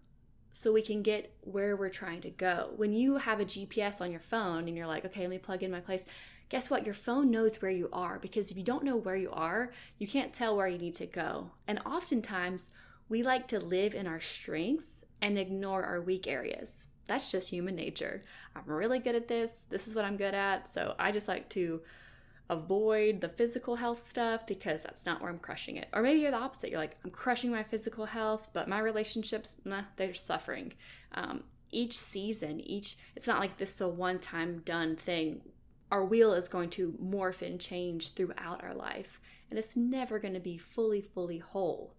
so 0.52 0.72
we 0.72 0.82
can 0.82 1.02
get 1.02 1.32
where 1.42 1.76
we're 1.76 1.88
trying 1.88 2.20
to 2.22 2.30
go. 2.30 2.70
When 2.76 2.92
you 2.92 3.16
have 3.16 3.40
a 3.40 3.44
GPS 3.44 4.00
on 4.00 4.10
your 4.10 4.20
phone 4.20 4.68
and 4.68 4.76
you're 4.76 4.86
like, 4.86 5.04
okay, 5.04 5.22
let 5.22 5.30
me 5.30 5.38
plug 5.38 5.62
in 5.62 5.70
my 5.70 5.80
place, 5.80 6.04
guess 6.48 6.68
what? 6.68 6.84
Your 6.84 6.94
phone 6.94 7.30
knows 7.30 7.62
where 7.62 7.70
you 7.70 7.88
are 7.92 8.18
because 8.18 8.50
if 8.50 8.56
you 8.56 8.64
don't 8.64 8.84
know 8.84 8.96
where 8.96 9.16
you 9.16 9.30
are, 9.30 9.72
you 9.98 10.06
can't 10.06 10.34
tell 10.34 10.56
where 10.56 10.68
you 10.68 10.78
need 10.78 10.96
to 10.96 11.06
go. 11.06 11.50
And 11.66 11.78
oftentimes, 11.86 12.70
we 13.08 13.22
like 13.22 13.48
to 13.48 13.58
live 13.58 13.94
in 13.94 14.06
our 14.06 14.20
strengths 14.20 15.04
and 15.20 15.38
ignore 15.38 15.84
our 15.84 16.00
weak 16.00 16.26
areas. 16.26 16.86
That's 17.06 17.30
just 17.30 17.50
human 17.50 17.74
nature. 17.74 18.22
I'm 18.54 18.62
really 18.66 19.00
good 19.00 19.16
at 19.16 19.28
this. 19.28 19.66
This 19.68 19.88
is 19.88 19.94
what 19.94 20.04
I'm 20.04 20.16
good 20.16 20.34
at. 20.34 20.68
So 20.68 20.94
I 20.98 21.10
just 21.10 21.26
like 21.28 21.48
to 21.50 21.80
avoid 22.50 23.20
the 23.20 23.28
physical 23.28 23.76
health 23.76 24.06
stuff 24.06 24.44
because 24.44 24.82
that's 24.82 25.06
not 25.06 25.22
where 25.22 25.30
I'm 25.30 25.38
crushing 25.38 25.76
it. 25.76 25.88
Or 25.92 26.02
maybe 26.02 26.18
you're 26.18 26.32
the 26.32 26.36
opposite. 26.36 26.70
You're 26.70 26.80
like, 26.80 26.96
I'm 27.04 27.10
crushing 27.12 27.52
my 27.52 27.62
physical 27.62 28.06
health, 28.06 28.48
but 28.52 28.68
my 28.68 28.80
relationships, 28.80 29.54
nah, 29.64 29.82
they're 29.96 30.12
suffering. 30.12 30.72
Um, 31.14 31.44
each 31.70 31.96
season, 31.96 32.60
each, 32.60 32.98
it's 33.14 33.28
not 33.28 33.38
like 33.38 33.56
this 33.56 33.76
is 33.76 33.80
a 33.80 33.88
one 33.88 34.18
time 34.18 34.62
done 34.64 34.96
thing. 34.96 35.42
Our 35.92 36.04
wheel 36.04 36.32
is 36.32 36.48
going 36.48 36.70
to 36.70 36.98
morph 37.02 37.40
and 37.40 37.60
change 37.60 38.14
throughout 38.14 38.64
our 38.64 38.74
life, 38.74 39.20
and 39.48 39.58
it's 39.58 39.76
never 39.76 40.18
going 40.18 40.34
to 40.34 40.40
be 40.40 40.58
fully, 40.58 41.00
fully 41.00 41.38
whole. 41.38 41.94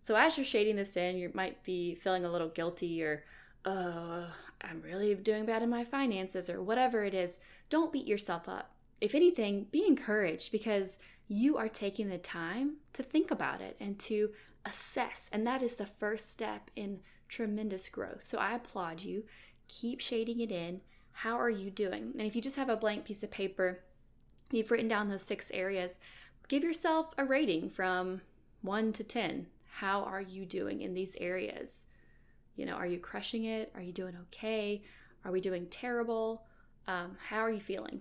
So 0.00 0.14
as 0.14 0.38
you're 0.38 0.46
shading 0.46 0.76
this 0.76 0.96
in, 0.96 1.18
you 1.18 1.30
might 1.34 1.62
be 1.62 1.94
feeling 1.94 2.24
a 2.24 2.32
little 2.32 2.48
guilty 2.48 3.02
or, 3.02 3.24
oh, 3.66 4.28
I'm 4.62 4.80
really 4.80 5.14
doing 5.14 5.44
bad 5.44 5.62
in 5.62 5.68
my 5.68 5.84
finances 5.84 6.48
or 6.48 6.62
whatever 6.62 7.04
it 7.04 7.12
is. 7.12 7.38
Don't 7.68 7.92
beat 7.92 8.06
yourself 8.06 8.48
up 8.48 8.70
if 9.00 9.14
anything, 9.14 9.66
be 9.70 9.86
encouraged 9.86 10.52
because 10.52 10.98
you 11.28 11.56
are 11.56 11.68
taking 11.68 12.08
the 12.08 12.18
time 12.18 12.76
to 12.92 13.02
think 13.02 13.30
about 13.30 13.60
it 13.60 13.76
and 13.80 13.98
to 14.00 14.30
assess. 14.66 15.30
And 15.32 15.46
that 15.46 15.62
is 15.62 15.76
the 15.76 15.86
first 15.86 16.30
step 16.30 16.70
in 16.76 17.00
tremendous 17.28 17.88
growth. 17.88 18.26
So 18.26 18.38
I 18.38 18.54
applaud 18.54 19.00
you. 19.00 19.24
Keep 19.68 20.00
shading 20.00 20.40
it 20.40 20.50
in. 20.50 20.80
How 21.12 21.38
are 21.38 21.50
you 21.50 21.70
doing? 21.70 22.12
And 22.18 22.22
if 22.22 22.34
you 22.34 22.42
just 22.42 22.56
have 22.56 22.68
a 22.68 22.76
blank 22.76 23.04
piece 23.04 23.22
of 23.22 23.30
paper, 23.30 23.80
you've 24.50 24.70
written 24.70 24.88
down 24.88 25.08
those 25.08 25.22
six 25.22 25.50
areas, 25.54 25.98
give 26.48 26.64
yourself 26.64 27.14
a 27.16 27.24
rating 27.24 27.70
from 27.70 28.20
one 28.62 28.92
to 28.94 29.04
10. 29.04 29.46
How 29.70 30.02
are 30.02 30.20
you 30.20 30.44
doing 30.44 30.82
in 30.82 30.94
these 30.94 31.16
areas? 31.20 31.86
You 32.56 32.66
know, 32.66 32.74
are 32.74 32.86
you 32.86 32.98
crushing 32.98 33.44
it? 33.44 33.70
Are 33.74 33.80
you 33.80 33.92
doing 33.92 34.16
okay? 34.22 34.82
Are 35.24 35.32
we 35.32 35.40
doing 35.40 35.66
terrible? 35.70 36.42
Um, 36.88 37.16
how 37.28 37.38
are 37.38 37.50
you 37.50 37.60
feeling? 37.60 38.00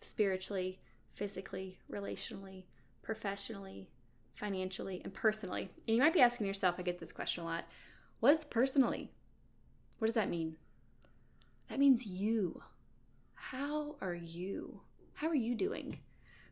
Spiritually, 0.00 0.80
physically, 1.14 1.78
relationally, 1.90 2.64
professionally, 3.02 3.88
financially, 4.34 5.00
and 5.02 5.12
personally. 5.12 5.70
And 5.86 5.96
you 5.96 6.02
might 6.02 6.14
be 6.14 6.20
asking 6.20 6.46
yourself, 6.46 6.76
I 6.78 6.82
get 6.82 6.98
this 6.98 7.12
question 7.12 7.42
a 7.42 7.46
lot 7.46 7.64
what 8.20 8.34
is 8.34 8.44
personally? 8.44 9.12
What 9.98 10.06
does 10.06 10.16
that 10.16 10.28
mean? 10.28 10.56
That 11.68 11.78
means 11.78 12.04
you. 12.04 12.62
How 13.34 13.94
are 14.00 14.14
you? 14.14 14.80
How 15.14 15.28
are 15.28 15.34
you 15.34 15.54
doing? 15.54 16.00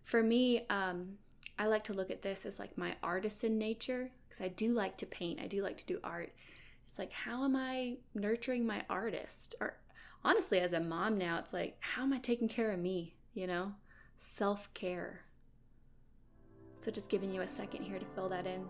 For 0.04 0.22
me, 0.22 0.64
um, 0.70 1.18
I 1.58 1.66
like 1.66 1.84
to 1.84 1.92
look 1.92 2.10
at 2.10 2.22
this 2.22 2.46
as 2.46 2.58
like 2.58 2.78
my 2.78 2.94
artisan 3.02 3.58
nature 3.58 4.10
because 4.28 4.44
I 4.44 4.48
do 4.48 4.72
like 4.72 4.96
to 4.98 5.06
paint. 5.06 5.40
I 5.40 5.48
do 5.48 5.62
like 5.62 5.78
to 5.78 5.86
do 5.86 5.98
art. 6.04 6.32
It's 6.86 6.98
like, 6.98 7.12
how 7.12 7.44
am 7.44 7.56
I 7.56 7.96
nurturing 8.14 8.64
my 8.64 8.84
artist? 8.88 9.56
Or 9.60 9.76
honestly, 10.24 10.60
as 10.60 10.72
a 10.72 10.80
mom 10.80 11.18
now, 11.18 11.38
it's 11.38 11.52
like, 11.52 11.76
how 11.80 12.02
am 12.02 12.12
I 12.12 12.18
taking 12.18 12.48
care 12.48 12.70
of 12.70 12.78
me? 12.78 13.15
You 13.36 13.46
know, 13.46 13.72
self 14.18 14.72
care. 14.72 15.20
So, 16.80 16.90
just 16.90 17.10
giving 17.10 17.32
you 17.32 17.42
a 17.42 17.48
second 17.48 17.82
here 17.82 17.98
to 17.98 18.06
fill 18.14 18.28
that 18.30 18.46
in. 18.46 18.64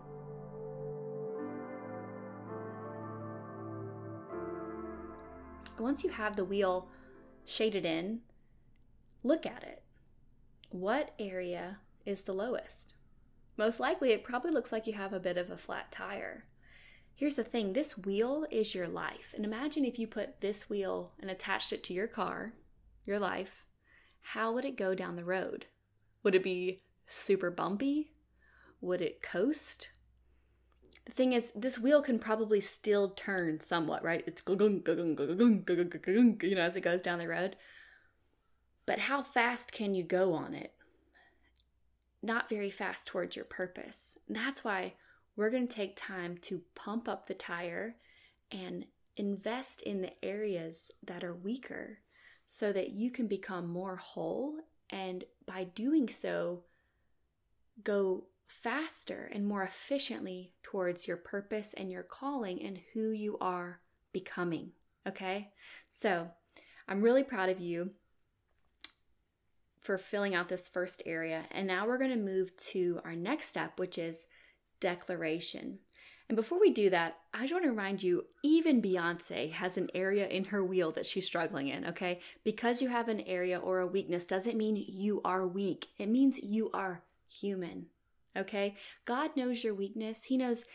Once 5.79 6.03
you 6.03 6.09
have 6.09 6.35
the 6.35 6.43
wheel 6.43 6.89
shaded 7.45 7.85
in, 7.85 8.19
look 9.23 9.45
at 9.45 9.63
it. 9.63 9.83
what 10.69 11.13
area 11.17 11.77
is 12.05 12.23
the 12.23 12.33
lowest? 12.33 12.93
Most 13.55 13.79
likely, 13.79 14.11
it 14.11 14.23
probably 14.23 14.51
looks 14.51 14.71
like 14.71 14.85
you 14.85 14.93
have 14.93 15.13
a 15.13 15.19
bit 15.19 15.37
of 15.37 15.49
a 15.49 15.57
flat 15.57 15.91
tire. 15.91 16.45
Here's 17.15 17.35
the 17.35 17.43
thing 17.43 17.71
this 17.71 17.97
wheel 17.97 18.45
is 18.51 18.75
your 18.75 18.87
life. 18.87 19.33
And 19.33 19.45
imagine 19.45 19.85
if 19.85 19.97
you 19.97 20.07
put 20.07 20.41
this 20.41 20.69
wheel 20.69 21.13
and 21.19 21.31
attached 21.31 21.71
it 21.71 21.83
to 21.85 21.93
your 21.93 22.07
car, 22.07 22.53
your 23.05 23.19
life, 23.19 23.66
how 24.33 24.51
would 24.51 24.65
it 24.65 24.75
go 24.75 24.93
down 24.93 25.15
the 25.15 25.23
road? 25.23 25.67
Would 26.23 26.35
it 26.35 26.43
be 26.43 26.81
super 27.05 27.49
bumpy? 27.49 28.11
Would 28.81 29.01
it 29.01 29.21
coast? 29.21 29.87
The 31.05 31.13
thing 31.13 31.31
is, 31.31 31.53
this 31.53 31.79
wheel 31.79 32.01
can 32.01 32.19
probably 32.19 32.59
still 32.59 33.11
turn 33.11 33.61
somewhat, 33.61 34.03
right? 34.03 34.25
It's 34.27 34.41
you 36.43 36.55
know 36.55 36.61
as 36.61 36.75
it 36.75 36.81
goes 36.81 37.01
down 37.01 37.19
the 37.19 37.27
road. 37.29 37.55
But 38.85 38.99
how 38.99 39.23
fast 39.23 39.71
can 39.71 39.95
you 39.95 40.03
go 40.03 40.33
on 40.33 40.53
it? 40.53 40.73
Not 42.21 42.49
very 42.49 42.69
fast 42.69 43.07
towards 43.07 43.37
your 43.37 43.45
purpose. 43.45 44.17
That's 44.27 44.61
why 44.61 44.95
we're 45.37 45.51
going 45.51 45.69
to 45.69 45.73
take 45.73 45.95
time 45.95 46.37
to 46.39 46.63
pump 46.75 47.07
up 47.07 47.27
the 47.27 47.33
tire 47.33 47.95
and 48.51 48.87
invest 49.15 49.81
in 49.83 50.01
the 50.01 50.11
areas 50.21 50.91
that 51.01 51.23
are 51.23 51.33
weaker 51.33 51.99
so 52.47 52.71
that 52.71 52.91
you 52.91 53.11
can 53.11 53.27
become 53.27 53.67
more 53.67 53.97
whole 53.97 54.55
and 54.89 55.25
by 55.45 55.65
doing 55.65 56.07
so 56.07 56.63
go 57.83 58.23
faster 58.47 59.29
and 59.33 59.45
more 59.45 59.63
efficiently 59.63 60.53
towards 60.63 61.07
your 61.07 61.17
purpose 61.17 61.73
and 61.75 61.91
your 61.91 62.03
calling 62.03 62.61
and 62.61 62.79
who 62.93 63.11
you 63.11 63.37
are 63.39 63.81
becoming. 64.13 64.71
Okay? 65.05 65.51
So, 65.89 66.29
I'm 66.87 67.01
really 67.01 67.23
proud 67.23 67.49
of 67.49 67.59
you 67.59 67.91
for 69.81 69.97
filling 69.97 70.35
out 70.35 70.49
this 70.49 70.67
first 70.67 71.03
area. 71.05 71.43
And 71.51 71.67
now 71.67 71.85
we're 71.85 71.97
going 71.97 72.11
to 72.11 72.17
move 72.17 72.55
to 72.71 72.99
our 73.03 73.15
next 73.15 73.49
step, 73.49 73.79
which 73.79 73.97
is 73.97 74.25
declaration. 74.79 75.79
And 76.29 76.35
before 76.35 76.59
we 76.59 76.71
do 76.71 76.89
that, 76.89 77.17
I 77.33 77.41
just 77.41 77.53
want 77.53 77.63
to 77.63 77.69
remind 77.69 78.03
you 78.03 78.25
even 78.43 78.81
Beyonce 78.81 79.51
has 79.53 79.77
an 79.77 79.89
area 79.95 80.27
in 80.27 80.45
her 80.45 80.63
wheel 80.63 80.91
that 80.91 81.05
she's 81.05 81.25
struggling 81.25 81.69
in, 81.69 81.85
okay? 81.85 82.19
Because 82.43 82.81
you 82.81 82.89
have 82.89 83.07
an 83.07 83.21
area 83.21 83.57
or 83.57 83.79
a 83.79 83.87
weakness 83.87 84.25
doesn't 84.25 84.57
mean 84.57 84.75
you 84.75 85.21
are 85.23 85.47
weak, 85.47 85.87
it 85.97 86.09
means 86.09 86.39
you 86.39 86.69
are 86.73 87.03
human, 87.29 87.85
okay? 88.35 88.75
God 89.05 89.37
knows 89.37 89.63
your 89.63 89.73
weakness. 89.73 90.25
He 90.25 90.37
knows 90.37 90.65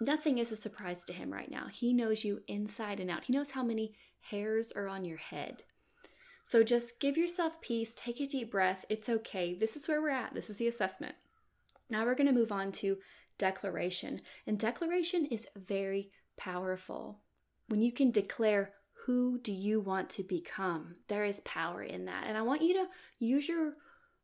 nothing 0.00 0.38
is 0.38 0.50
a 0.50 0.56
surprise 0.56 1.04
to 1.04 1.12
Him 1.12 1.30
right 1.30 1.50
now. 1.50 1.66
He 1.70 1.92
knows 1.92 2.24
you 2.24 2.40
inside 2.48 2.98
and 2.98 3.10
out, 3.10 3.24
He 3.24 3.34
knows 3.34 3.50
how 3.50 3.62
many 3.62 3.94
hairs 4.30 4.72
are 4.74 4.88
on 4.88 5.04
your 5.04 5.18
head. 5.18 5.62
So 6.42 6.62
just 6.62 7.00
give 7.00 7.16
yourself 7.18 7.60
peace, 7.60 7.94
take 7.94 8.20
a 8.20 8.26
deep 8.26 8.50
breath. 8.50 8.84
It's 8.88 9.08
okay. 9.08 9.54
This 9.54 9.76
is 9.76 9.86
where 9.86 10.02
we're 10.02 10.10
at. 10.10 10.34
This 10.34 10.50
is 10.50 10.56
the 10.56 10.68
assessment. 10.68 11.14
Now 11.88 12.04
we're 12.04 12.14
going 12.14 12.26
to 12.26 12.32
move 12.32 12.50
on 12.50 12.72
to 12.72 12.98
declaration. 13.42 14.20
And 14.46 14.56
declaration 14.56 15.26
is 15.26 15.48
very 15.56 16.12
powerful. 16.36 17.18
When 17.66 17.82
you 17.82 17.90
can 17.90 18.12
declare 18.12 18.70
who 19.04 19.40
do 19.40 19.50
you 19.50 19.80
want 19.80 20.08
to 20.10 20.22
become, 20.22 20.94
there 21.08 21.24
is 21.24 21.40
power 21.40 21.82
in 21.82 22.04
that. 22.04 22.24
And 22.28 22.38
I 22.38 22.42
want 22.42 22.62
you 22.62 22.72
to 22.74 22.86
use 23.18 23.48
your 23.48 23.72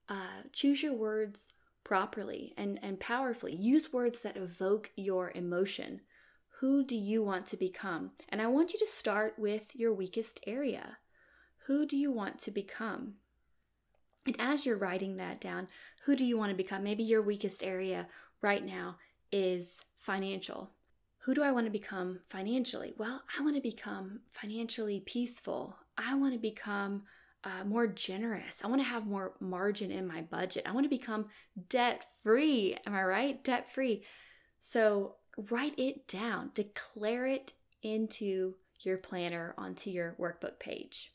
uh, 0.08 0.42
choose 0.52 0.84
your 0.84 0.94
words 0.94 1.52
properly 1.82 2.54
and, 2.56 2.78
and 2.80 3.00
powerfully. 3.00 3.56
Use 3.56 3.92
words 3.92 4.20
that 4.20 4.36
evoke 4.36 4.92
your 4.94 5.32
emotion. 5.34 6.00
Who 6.60 6.84
do 6.84 6.96
you 6.96 7.24
want 7.24 7.46
to 7.48 7.56
become? 7.56 8.12
And 8.28 8.40
I 8.40 8.46
want 8.46 8.72
you 8.72 8.78
to 8.78 8.86
start 8.86 9.34
with 9.36 9.74
your 9.74 9.92
weakest 9.92 10.38
area. 10.46 10.98
Who 11.66 11.86
do 11.86 11.96
you 11.96 12.12
want 12.12 12.38
to 12.40 12.52
become? 12.52 13.14
And 14.26 14.36
as 14.38 14.64
you're 14.64 14.78
writing 14.78 15.16
that 15.16 15.40
down, 15.40 15.68
who 16.04 16.14
do 16.14 16.24
you 16.24 16.38
want 16.38 16.50
to 16.50 16.56
become? 16.56 16.84
Maybe 16.84 17.02
your 17.02 17.22
weakest 17.22 17.62
area 17.64 18.06
right 18.40 18.64
now 18.64 18.96
is 19.32 19.80
financial. 19.98 20.70
Who 21.18 21.34
do 21.34 21.42
I 21.42 21.52
want 21.52 21.66
to 21.66 21.70
become 21.70 22.20
financially? 22.28 22.94
Well, 22.96 23.22
I 23.38 23.42
want 23.42 23.56
to 23.56 23.62
become 23.62 24.20
financially 24.32 25.00
peaceful. 25.00 25.76
I 25.96 26.14
want 26.14 26.32
to 26.32 26.38
become 26.38 27.02
uh, 27.44 27.64
more 27.64 27.86
generous. 27.86 28.60
I 28.64 28.68
want 28.68 28.80
to 28.80 28.88
have 28.88 29.06
more 29.06 29.34
margin 29.40 29.90
in 29.90 30.06
my 30.06 30.22
budget. 30.22 30.64
I 30.66 30.72
want 30.72 30.84
to 30.84 30.90
become 30.90 31.26
debt 31.68 32.04
free. 32.22 32.76
Am 32.86 32.94
I 32.94 33.02
right? 33.02 33.44
Debt 33.44 33.70
free. 33.70 34.04
So 34.58 35.16
write 35.50 35.78
it 35.78 36.08
down, 36.08 36.50
declare 36.54 37.26
it 37.26 37.52
into 37.82 38.54
your 38.80 38.98
planner 38.98 39.54
onto 39.56 39.90
your 39.90 40.16
workbook 40.18 40.58
page. 40.58 41.12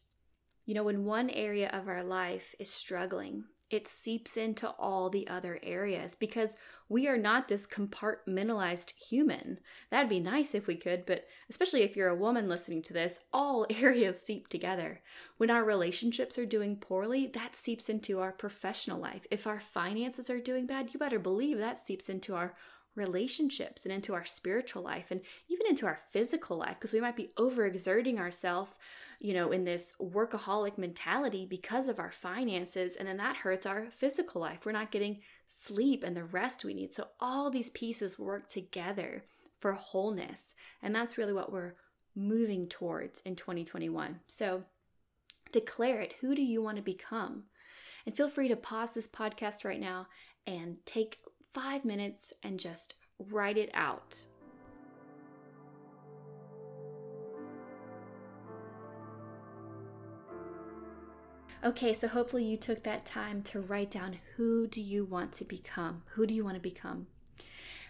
You 0.65 0.75
know, 0.75 0.84
when 0.84 1.05
one 1.05 1.29
area 1.29 1.70
of 1.74 1.88
our 1.88 2.03
life 2.03 2.55
is 2.58 2.70
struggling, 2.70 3.43
it 3.74 3.88
seeps 3.88 4.38
into 4.38 4.70
all 4.70 5.10
the 5.10 5.27
other 5.27 5.60
areas 5.63 6.13
because 6.13 6.56
we 6.89 7.08
are 7.08 7.18
not 7.18 7.48
this 7.48 7.65
compartmentalized 7.65 8.92
human. 8.92 9.60
That'd 9.89 10.10
be 10.10 10.20
nice 10.20 10.53
if 10.53 10.68
we 10.68 10.75
could, 10.75 11.08
but 11.08 11.25
especially 11.50 11.82
if 11.82 11.96
you're 11.96 12.10
a 12.10 12.15
woman 12.15 12.48
listening 12.48 12.84
to 12.84 12.94
this, 12.94 13.20
all 13.34 13.65
areas 13.70 14.22
seep 14.22 14.48
together. 14.48 15.01
When 15.38 15.50
our 15.50 15.63
relationships 15.63 16.38
are 16.38 16.46
doing 16.46 16.75
poorly, 16.75 17.25
that 17.34 17.56
seeps 17.56 17.89
into 17.89 18.20
our 18.20 18.32
professional 18.32 19.00
life. 19.00 19.25
If 19.32 19.48
our 19.48 19.60
finances 19.60 20.30
are 20.30 20.39
doing 20.39 20.68
bad, 20.68 20.94
you 20.94 21.00
better 21.00 21.20
believe 21.20 21.58
that 21.58 21.80
seeps 21.80 22.10
into 22.10 22.36
our 22.36 22.53
relationships 22.96 23.86
and 23.86 23.94
into 23.94 24.13
our 24.13 24.25
spiritual 24.25 24.84
life 24.84 25.08
and 25.10 25.22
even 25.50 25.65
into 25.65 25.88
our 25.88 26.00
physical 26.12 26.58
life 26.58 26.75
because 26.80 26.94
we 26.94 27.01
might 27.01 27.15
be 27.15 27.32
overexerting 27.38 28.20
ourselves 28.20 28.72
you 29.24 29.34
know, 29.34 29.53
in 29.53 29.63
this 29.63 29.94
workaholic 30.01 30.77
mentality 30.77 31.48
because 31.50 31.88
of 31.88 31.98
our 31.98 32.12
finances. 32.12 32.98
And 32.98 33.08
then 33.08 33.15
that 33.18 33.38
hurts 33.38 33.65
our 33.65 33.88
physical 33.89 34.42
life. 34.42 34.65
We're 34.65 34.74
not 34.74 34.92
getting 34.92 35.22
sleep 35.48 36.03
and 36.03 36.15
the 36.15 36.25
rest 36.25 36.65
we 36.65 36.74
need. 36.74 36.94
So 36.94 37.08
all 37.22 37.50
these 37.50 37.70
pieces 37.70 38.20
work 38.20 38.50
together 38.50 39.24
for 39.62 39.72
wholeness. 39.72 40.56
And 40.82 40.94
that's 40.94 41.18
really 41.18 41.32
what 41.32 41.53
we're 41.53 41.75
moving 42.18 42.68
towards 42.68 43.22
in 43.22 43.38
2021. 43.38 44.20
So 44.27 44.65
declare 45.53 46.01
it. 46.01 46.15
Who 46.20 46.36
do 46.36 46.42
you 46.42 46.62
want 46.62 46.75
to 46.75 46.84
become? 46.84 47.44
And 48.06 48.13
feel 48.18 48.30
free 48.30 48.50
to 48.50 48.58
pause 48.58 48.94
this 48.94 49.08
podcast 49.08 49.63
right 49.63 49.80
now 49.80 50.08
and 50.46 50.75
take 50.86 51.20
five 51.53 51.86
minutes 51.86 52.34
and 52.44 52.60
just 52.60 52.96
write 53.20 53.58
it 53.58 53.72
out. 53.74 54.22
Okay, 61.65 61.93
so 61.93 62.10
hopefully 62.10 62.43
you 62.43 62.58
took 62.58 62.84
that 62.84 63.05
time 63.05 63.41
to 63.43 63.62
write 63.62 63.89
down 63.89 64.17
who 64.36 64.67
do 64.67 64.82
you 64.82 65.05
want 65.05 65.32
to 65.34 65.46
become? 65.46 66.03
Who 66.15 66.27
do 66.27 66.34
you 66.34 66.43
want 66.43 66.55
to 66.55 66.62
become? 66.62 67.08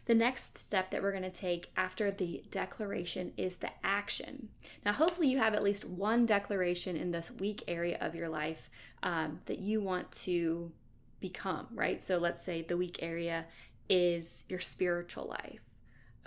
The 0.06 0.14
next 0.14 0.60
step 0.60 0.92
that 0.92 1.02
we're 1.02 1.12
going 1.12 1.24
to 1.24 1.32
take 1.32 1.72
after 1.76 2.12
the 2.12 2.44
declaration 2.52 3.34
is 3.36 3.58
the 3.58 3.72
action. 3.84 4.50
Now, 4.86 4.94
hopefully, 4.94 5.28
you 5.28 5.40
have 5.40 5.56
at 5.56 5.64
least 5.64 5.86
one 5.86 6.28
declaration 6.28 6.96
in 6.96 7.10
this 7.10 7.32
weak 7.32 7.64
area 7.68 7.98
of 8.00 8.14
your 8.14 8.30
life 8.30 8.70
um, 9.02 9.40
that 9.48 9.58
you 9.58 9.82
want 9.82 10.12
to 10.12 10.72
become, 11.20 11.68
right? 11.74 12.04
So, 12.04 12.20
let's 12.20 12.44
say 12.44 12.62
the 12.62 12.78
weak 12.78 13.00
area 13.02 13.46
is 13.90 14.44
your 14.50 14.60
spiritual 14.60 15.26
life. 15.30 15.62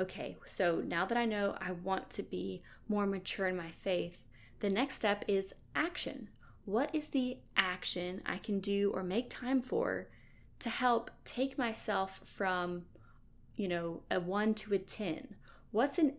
Okay, 0.00 0.36
so 0.46 0.82
now 0.84 1.06
that 1.06 1.16
I 1.16 1.26
know 1.26 1.56
I 1.60 1.72
want 1.72 2.10
to 2.10 2.24
be 2.24 2.62
more 2.88 3.06
mature 3.06 3.46
in 3.46 3.56
my 3.56 3.70
faith, 3.70 4.18
the 4.60 4.70
next 4.70 4.96
step 4.96 5.24
is 5.28 5.54
action 5.76 6.28
what 6.66 6.92
is 6.92 7.08
the 7.08 7.38
action 7.56 8.20
I 8.26 8.38
can 8.38 8.58
do 8.58 8.90
or 8.92 9.02
make 9.02 9.30
time 9.30 9.62
for 9.62 10.08
to 10.58 10.68
help 10.68 11.10
take 11.24 11.56
myself 11.56 12.20
from, 12.24 12.82
you 13.54 13.68
know, 13.68 14.02
a 14.10 14.18
one 14.18 14.52
to 14.54 14.74
a 14.74 14.78
10? 14.78 15.36
What's 15.70 15.96
an, 15.98 16.14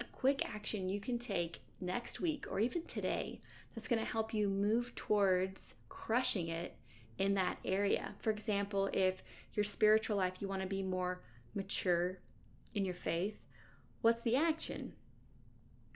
a 0.00 0.04
quick 0.04 0.44
action 0.44 0.88
you 0.88 1.00
can 1.00 1.18
take 1.18 1.62
next 1.80 2.20
week 2.20 2.44
or 2.50 2.58
even 2.58 2.82
today 2.82 3.40
that's 3.72 3.86
going 3.86 4.04
to 4.04 4.10
help 4.10 4.34
you 4.34 4.48
move 4.48 4.94
towards 4.96 5.74
crushing 5.88 6.48
it 6.48 6.76
in 7.16 7.34
that 7.34 7.58
area? 7.64 8.16
For 8.18 8.30
example, 8.30 8.90
if 8.92 9.22
your 9.52 9.64
spiritual 9.64 10.16
life, 10.16 10.34
you 10.40 10.48
want 10.48 10.62
to 10.62 10.68
be 10.68 10.82
more 10.82 11.22
mature 11.54 12.18
in 12.74 12.84
your 12.84 12.94
faith, 12.94 13.44
what's 14.02 14.22
the 14.22 14.34
action? 14.34 14.94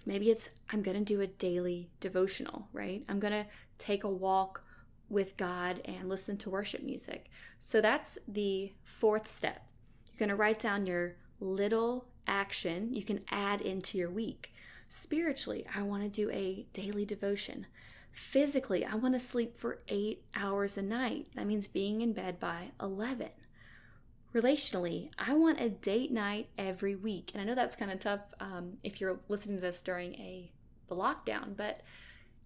Maybe 0.07 0.31
it's 0.31 0.51
I'm 0.71 0.83
going 0.83 0.97
to 0.97 1.05
do 1.05 1.21
a 1.21 1.27
daily 1.27 1.91
devotional, 1.99 2.69
right? 2.73 3.05
I'm 3.09 3.19
going 3.19 3.33
to 3.33 3.47
take 3.79 4.05
a 4.05 4.09
walk 4.09 4.63
with 5.09 5.37
God 5.37 5.81
and 5.85 6.09
listen 6.09 6.37
to 6.39 6.51
worship 6.51 6.83
music. 6.83 7.31
So 7.61 7.81
that's 7.81 8.19
the 8.27 8.73
fourth 8.85 9.29
step. 9.31 9.67
You're 10.13 10.19
going 10.19 10.29
to 10.29 10.37
write 10.37 10.59
down 10.59 10.87
your 10.87 11.17
little 11.41 12.07
action 12.27 12.93
you 12.93 13.03
can 13.03 13.21
add 13.31 13.61
into 13.61 13.99
your 13.99 14.11
week. 14.11 14.53
Spiritually, 14.91 15.67
I 15.75 15.83
want 15.83 16.03
to 16.03 16.09
do 16.09 16.31
a 16.31 16.67
daily 16.73 17.05
devotion. 17.05 17.67
Physically, 18.13 18.85
I 18.85 18.95
want 18.95 19.15
to 19.15 19.21
sleep 19.21 19.57
for 19.57 19.81
eight 19.89 20.25
hours 20.35 20.77
a 20.77 20.83
night. 20.83 21.27
That 21.35 21.47
means 21.47 21.69
being 21.69 22.01
in 22.01 22.13
bed 22.13 22.41
by 22.41 22.71
11. 22.81 23.29
Relationally, 24.35 25.11
I 25.19 25.35
want 25.35 25.61
a 25.61 25.71
date 25.71 26.11
night 26.11 26.49
every 26.59 26.95
week. 26.95 27.31
And 27.33 27.41
I 27.41 27.45
know 27.45 27.55
that's 27.55 27.77
kind 27.77 27.91
of 27.91 28.01
tough 28.01 28.21
um, 28.41 28.79
if 28.83 29.01
you're 29.01 29.21
listening 29.29 29.57
to 29.57 29.61
this 29.63 29.81
during 29.81 30.15
a 30.15 30.51
the 30.89 30.97
lockdown, 30.97 31.55
but 31.55 31.83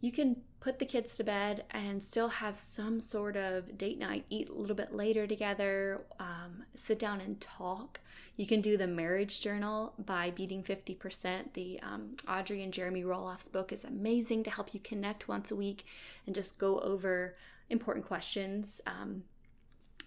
you 0.03 0.11
can 0.11 0.37
put 0.61 0.79
the 0.79 0.85
kids 0.85 1.17
to 1.17 1.25
bed 1.25 1.65
and 1.71 2.03
still 2.03 2.29
have 2.29 2.59
some 2.59 3.01
sort 3.01 3.37
of 3.37 3.79
date 3.79 3.99
night, 3.99 4.25
eat 4.31 4.49
a 4.49 4.53
little 4.53 4.77
bit 4.77 4.93
later 4.95 5.27
together, 5.27 6.03
um, 6.19 6.65
sit 6.75 6.99
down 6.99 7.21
and 7.21 7.41
talk. 7.41 8.01
You 8.37 8.45
can 8.45 8.61
do 8.61 8.77
the 8.77 8.87
marriage 8.87 9.41
journal 9.41 9.95
by 10.05 10.31
beating 10.31 10.63
50%. 10.65 11.53
The 11.55 11.81
um, 11.83 12.17
Audrey 12.29 12.65
and 12.65 12.73
Jeremy 12.73 13.05
Roloff's 13.05 13.49
book 13.49 13.73
is 13.73 13.85
amazing 13.85 14.43
to 14.45 14.51
help 14.51 14.75
you 14.75 14.81
connect 14.81 15.29
once 15.29 15.53
a 15.53 15.57
week 15.57 15.85
and 16.27 16.35
just 16.35 16.59
go 16.59 16.81
over 16.81 17.35
important 17.71 18.07
questions. 18.07 18.81
Um, 18.87 19.23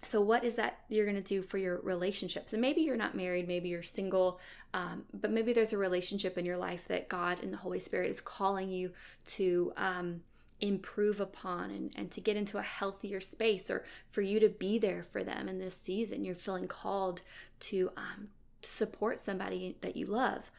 so, 0.06 0.20
what 0.20 0.44
is 0.44 0.54
that 0.54 0.78
you're 0.88 1.04
going 1.04 1.16
to 1.16 1.22
do 1.22 1.42
for 1.42 1.58
your 1.58 1.80
relationships? 1.80 2.52
And 2.52 2.62
maybe 2.62 2.82
you're 2.82 2.96
not 2.96 3.16
married, 3.16 3.48
maybe 3.48 3.68
you're 3.68 3.82
single, 3.82 4.38
um, 4.72 5.04
but 5.12 5.32
maybe 5.32 5.52
there's 5.52 5.72
a 5.72 5.78
relationship 5.78 6.38
in 6.38 6.46
your 6.46 6.56
life 6.56 6.82
that 6.88 7.08
God 7.08 7.42
and 7.42 7.52
the 7.52 7.56
Holy 7.56 7.80
Spirit 7.80 8.10
is 8.10 8.20
calling 8.20 8.70
you 8.70 8.92
to 9.26 9.72
um, 9.76 10.20
improve 10.60 11.20
upon 11.20 11.70
and, 11.70 11.92
and 11.96 12.10
to 12.12 12.20
get 12.20 12.36
into 12.36 12.58
a 12.58 12.62
healthier 12.62 13.20
space 13.20 13.68
or 13.68 13.84
for 14.08 14.22
you 14.22 14.38
to 14.38 14.48
be 14.48 14.78
there 14.78 15.02
for 15.02 15.24
them 15.24 15.48
in 15.48 15.58
this 15.58 15.74
season. 15.74 16.24
You're 16.24 16.36
feeling 16.36 16.68
called 16.68 17.22
to, 17.60 17.90
um, 17.96 18.28
to 18.62 18.70
support 18.70 19.20
somebody 19.20 19.76
that 19.80 19.96
you 19.96 20.06
love. 20.06 20.52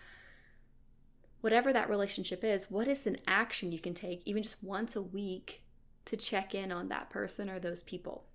Whatever 1.39 1.71
that 1.71 1.89
relationship 1.89 2.43
is, 2.43 2.69
what 2.69 2.87
is 2.87 3.07
an 3.07 3.17
action 3.27 3.71
you 3.71 3.79
can 3.79 3.93
take, 3.93 4.21
even 4.25 4.43
just 4.43 4.61
once 4.61 4.95
a 4.95 5.01
week, 5.01 5.61
to 6.05 6.17
check 6.17 6.53
in 6.53 6.71
on 6.71 6.89
that 6.89 7.09
person 7.09 7.49
or 7.49 7.59
those 7.59 7.83
people? 7.83 8.25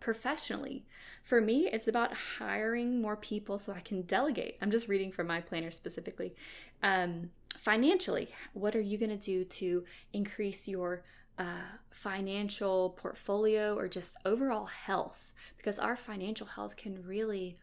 Professionally. 0.00 0.84
For 1.24 1.40
me, 1.40 1.68
it's 1.70 1.88
about 1.88 2.12
hiring 2.38 3.02
more 3.02 3.16
people 3.16 3.58
so 3.58 3.72
I 3.72 3.80
can 3.80 4.02
delegate. 4.02 4.56
I'm 4.62 4.70
just 4.70 4.88
reading 4.88 5.12
from 5.12 5.26
my 5.26 5.40
planner 5.40 5.70
specifically. 5.70 6.34
Um, 6.82 7.30
financially, 7.58 8.28
what 8.54 8.74
are 8.74 8.80
you 8.80 8.98
going 8.98 9.10
to 9.10 9.16
do 9.16 9.44
to 9.44 9.84
increase 10.12 10.66
your 10.66 11.04
uh, 11.38 11.76
financial 11.90 12.90
portfolio 12.90 13.76
or 13.76 13.88
just 13.88 14.16
overall 14.24 14.66
health? 14.66 15.32
Because 15.56 15.78
our 15.78 15.96
financial 15.96 16.46
health 16.46 16.76
can 16.76 17.02
really 17.04 17.58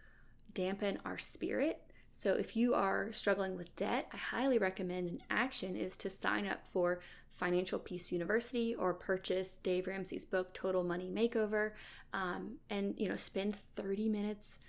dampen 0.54 1.00
our 1.06 1.18
spirit. 1.18 1.82
So, 2.12 2.34
if 2.34 2.56
you 2.56 2.74
are 2.74 3.12
struggling 3.12 3.58
with 3.58 3.76
debt, 3.76 4.08
I 4.14 4.18
highly 4.18 4.58
recommend 4.58 5.10
an 5.10 5.22
action 5.30 5.76
is 5.76 5.98
to 5.98 6.10
sign 6.10 6.48
up 6.48 6.66
for 6.66 7.02
Financial 7.36 7.78
Peace 7.78 8.12
University 8.12 8.76
or 8.76 8.94
purchase 8.94 9.58
Dave 9.58 9.88
Ramsey's 9.88 10.26
book 10.26 10.54
Total 10.54 10.84
Money 10.84 11.10
Makeover 11.14 11.72
um, 12.14 12.56
and 12.70 12.96
you 12.98 13.10
know 13.10 13.18
spend 13.18 13.58
30 13.76 14.10
minutes 14.10 14.60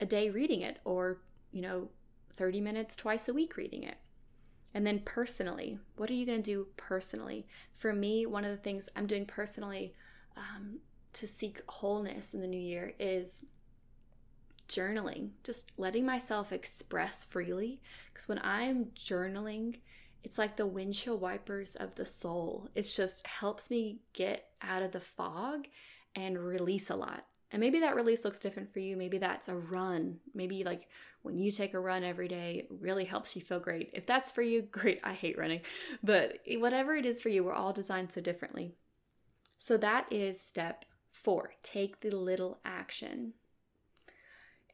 a 0.00 0.06
day 0.06 0.30
reading 0.30 0.60
it 0.60 0.78
or 0.84 1.18
you 1.50 1.62
know 1.62 1.88
30 2.36 2.60
minutes 2.60 2.94
twice 2.96 3.28
a 3.28 3.32
week 3.32 3.56
reading 3.56 3.82
it. 3.82 3.96
And 4.74 4.86
then 4.86 5.00
personally 5.04 5.78
what 5.96 6.10
are 6.10 6.14
you 6.14 6.26
going 6.26 6.42
to 6.42 6.50
do 6.50 6.66
personally? 6.76 7.46
For 7.76 7.92
me 7.92 8.26
one 8.26 8.44
of 8.44 8.50
the 8.50 8.62
things 8.62 8.88
i'm 8.94 9.06
doing 9.06 9.24
personally 9.24 9.94
um, 10.36 10.80
to 11.14 11.26
seek 11.26 11.62
wholeness 11.68 12.34
in 12.34 12.40
the 12.40 12.46
new 12.46 12.60
year 12.60 12.92
is 12.98 13.46
journaling 14.68 15.30
just 15.42 15.72
letting 15.78 16.04
myself 16.04 16.52
express 16.52 17.24
freely. 17.24 17.80
Because 18.12 18.28
when 18.28 18.40
i'm 18.44 18.86
journaling 18.94 19.78
it's 20.22 20.38
like 20.38 20.56
the 20.56 20.66
windshield 20.66 21.20
wipers 21.20 21.74
of 21.76 21.94
the 21.94 22.06
soul. 22.06 22.68
It 22.74 22.82
just 22.82 23.26
helps 23.26 23.70
me 23.70 24.00
get 24.12 24.48
out 24.62 24.82
of 24.82 24.92
the 24.92 25.00
fog 25.00 25.66
and 26.14 26.38
release 26.38 26.90
a 26.90 26.96
lot. 26.96 27.24
And 27.52 27.60
maybe 27.60 27.80
that 27.80 27.96
release 27.96 28.24
looks 28.24 28.38
different 28.38 28.72
for 28.72 28.78
you. 28.78 28.96
Maybe 28.96 29.18
that's 29.18 29.48
a 29.48 29.56
run. 29.56 30.18
Maybe 30.34 30.62
like 30.62 30.88
when 31.22 31.38
you 31.38 31.50
take 31.50 31.74
a 31.74 31.80
run 31.80 32.04
every 32.04 32.28
day, 32.28 32.60
it 32.60 32.68
really 32.80 33.04
helps 33.04 33.34
you 33.34 33.42
feel 33.42 33.58
great. 33.58 33.90
If 33.92 34.06
that's 34.06 34.30
for 34.30 34.42
you, 34.42 34.62
great. 34.70 35.00
I 35.02 35.14
hate 35.14 35.38
running. 35.38 35.62
But 36.02 36.38
whatever 36.46 36.94
it 36.94 37.06
is 37.06 37.20
for 37.20 37.28
you, 37.28 37.42
we're 37.42 37.52
all 37.52 37.72
designed 37.72 38.12
so 38.12 38.20
differently. 38.20 38.74
So 39.58 39.76
that 39.78 40.10
is 40.12 40.40
step 40.40 40.84
four 41.10 41.52
take 41.62 42.00
the 42.00 42.10
little 42.10 42.60
action. 42.64 43.34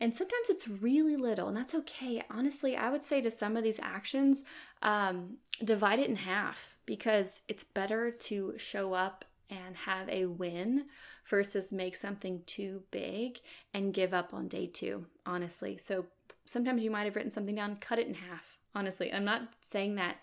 And 0.00 0.14
sometimes 0.14 0.50
it's 0.50 0.68
really 0.68 1.16
little, 1.16 1.48
and 1.48 1.56
that's 1.56 1.74
okay. 1.74 2.22
Honestly, 2.30 2.76
I 2.76 2.90
would 2.90 3.02
say 3.02 3.20
to 3.20 3.30
some 3.30 3.56
of 3.56 3.64
these 3.64 3.80
actions, 3.82 4.42
um, 4.82 5.38
divide 5.64 5.98
it 5.98 6.08
in 6.08 6.16
half 6.16 6.76
because 6.84 7.42
it's 7.48 7.64
better 7.64 8.10
to 8.10 8.54
show 8.58 8.92
up 8.92 9.24
and 9.48 9.76
have 9.76 10.08
a 10.08 10.26
win 10.26 10.86
versus 11.28 11.72
make 11.72 11.96
something 11.96 12.42
too 12.46 12.82
big 12.90 13.40
and 13.74 13.94
give 13.94 14.12
up 14.12 14.34
on 14.34 14.48
day 14.48 14.66
two, 14.66 15.06
honestly. 15.24 15.76
So 15.76 16.06
sometimes 16.44 16.82
you 16.82 16.90
might 16.90 17.04
have 17.04 17.16
written 17.16 17.30
something 17.30 17.54
down, 17.54 17.76
cut 17.76 17.98
it 17.98 18.06
in 18.06 18.14
half, 18.14 18.58
honestly. 18.74 19.12
I'm 19.12 19.24
not 19.24 19.42
saying 19.62 19.96
that 19.96 20.16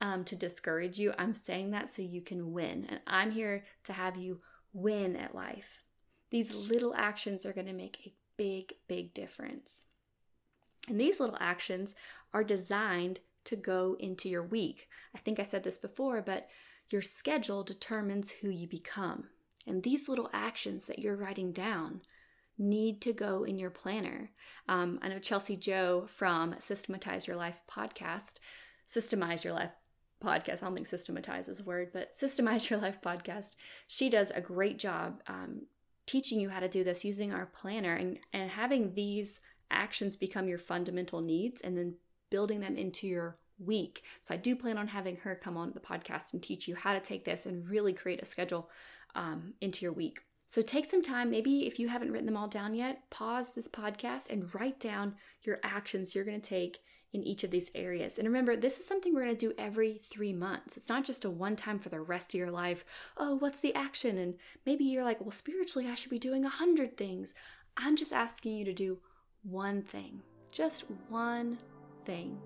um, 0.00 0.24
to 0.24 0.36
discourage 0.36 0.98
you, 0.98 1.12
I'm 1.16 1.34
saying 1.34 1.70
that 1.70 1.88
so 1.88 2.02
you 2.02 2.20
can 2.20 2.52
win. 2.52 2.86
And 2.88 3.00
I'm 3.06 3.30
here 3.30 3.64
to 3.84 3.92
have 3.92 4.16
you 4.16 4.40
win 4.72 5.16
at 5.16 5.34
life. 5.34 5.80
These 6.30 6.54
little 6.54 6.94
actions 6.94 7.46
are 7.46 7.52
going 7.52 7.66
to 7.66 7.72
make 7.72 7.98
a 8.04 8.12
big, 8.36 8.74
big 8.88 9.14
difference. 9.14 9.84
And 10.88 11.00
these 11.00 11.20
little 11.20 11.38
actions 11.40 11.94
are 12.34 12.44
designed 12.44 13.20
to 13.44 13.56
go 13.56 13.96
into 13.98 14.28
your 14.28 14.42
week. 14.42 14.88
I 15.14 15.18
think 15.18 15.38
I 15.40 15.44
said 15.44 15.64
this 15.64 15.78
before, 15.78 16.22
but 16.22 16.48
your 16.90 17.02
schedule 17.02 17.62
determines 17.62 18.30
who 18.30 18.50
you 18.50 18.66
become. 18.66 19.24
And 19.66 19.82
these 19.82 20.08
little 20.08 20.30
actions 20.32 20.86
that 20.86 20.98
you're 20.98 21.16
writing 21.16 21.52
down 21.52 22.02
need 22.58 23.00
to 23.02 23.12
go 23.12 23.44
in 23.44 23.58
your 23.58 23.70
planner. 23.70 24.30
Um, 24.68 24.98
I 25.02 25.08
know 25.08 25.18
Chelsea 25.18 25.56
Joe 25.56 26.06
from 26.14 26.54
Systematize 26.60 27.26
Your 27.26 27.36
Life 27.36 27.60
podcast, 27.70 28.34
Systemize 28.86 29.44
Your 29.44 29.54
Life 29.54 29.70
podcast. 30.22 30.62
I 30.62 30.66
don't 30.66 30.74
think 30.74 30.86
systematize 30.86 31.48
is 31.48 31.60
a 31.60 31.64
word, 31.64 31.90
but 31.92 32.12
Systemize 32.12 32.70
Your 32.70 32.78
Life 32.78 32.98
podcast. 33.04 33.56
She 33.88 34.08
does 34.10 34.30
a 34.30 34.40
great 34.40 34.78
job 34.78 35.20
um, 35.26 35.62
teaching 36.06 36.40
you 36.40 36.48
how 36.48 36.60
to 36.60 36.68
do 36.68 36.84
this 36.84 37.04
using 37.04 37.32
our 37.32 37.46
planner 37.46 37.94
and, 37.94 38.18
and 38.32 38.50
having 38.50 38.94
these 38.94 39.40
actions 39.70 40.16
become 40.16 40.48
your 40.48 40.58
fundamental 40.58 41.20
needs 41.20 41.60
and 41.60 41.76
then 41.76 41.94
building 42.30 42.60
them 42.60 42.76
into 42.76 43.06
your 43.06 43.38
week. 43.58 44.02
So 44.20 44.34
I 44.34 44.36
do 44.36 44.56
plan 44.56 44.78
on 44.78 44.88
having 44.88 45.16
her 45.16 45.34
come 45.34 45.56
on 45.56 45.72
the 45.72 45.80
podcast 45.80 46.32
and 46.32 46.42
teach 46.42 46.66
you 46.66 46.74
how 46.74 46.92
to 46.92 47.00
take 47.00 47.24
this 47.24 47.46
and 47.46 47.68
really 47.68 47.92
create 47.92 48.22
a 48.22 48.26
schedule 48.26 48.70
um, 49.14 49.54
into 49.60 49.84
your 49.84 49.92
week. 49.92 50.20
So 50.46 50.60
take 50.60 50.90
some 50.90 51.02
time, 51.02 51.30
maybe 51.30 51.66
if 51.66 51.78
you 51.78 51.88
haven't 51.88 52.10
written 52.10 52.26
them 52.26 52.36
all 52.36 52.48
down 52.48 52.74
yet, 52.74 53.08
pause 53.10 53.52
this 53.52 53.68
podcast 53.68 54.28
and 54.28 54.54
write 54.54 54.78
down 54.78 55.14
your 55.42 55.58
actions 55.62 56.14
you're 56.14 56.24
going 56.24 56.40
to 56.40 56.46
take 56.46 56.78
in 57.12 57.22
each 57.22 57.44
of 57.44 57.50
these 57.50 57.70
areas. 57.74 58.18
And 58.18 58.26
remember, 58.26 58.56
this 58.56 58.78
is 58.78 58.86
something 58.86 59.14
we're 59.14 59.24
going 59.24 59.36
to 59.36 59.48
do 59.48 59.54
every 59.58 60.00
three 60.02 60.32
months. 60.32 60.76
It's 60.76 60.88
not 60.88 61.04
just 61.04 61.24
a 61.24 61.30
one 61.30 61.56
time 61.56 61.78
for 61.78 61.88
the 61.88 62.00
rest 62.00 62.32
of 62.32 62.38
your 62.38 62.50
life. 62.50 62.84
Oh, 63.16 63.34
what's 63.36 63.60
the 63.60 63.74
action? 63.74 64.18
And 64.18 64.34
maybe 64.64 64.84
you're 64.84 65.04
like, 65.04 65.20
well, 65.20 65.30
spiritually, 65.30 65.88
I 65.88 65.94
should 65.94 66.10
be 66.10 66.18
doing 66.18 66.44
a 66.44 66.50
hundred 66.50 66.96
things. 66.96 67.34
I'm 67.76 67.96
just 67.96 68.12
asking 68.12 68.56
you 68.56 68.64
to 68.64 68.72
do 68.72 68.98
one 69.42 69.82
thing, 69.82 70.22
just 70.50 70.84
one 71.08 71.58
thing. 72.04 72.38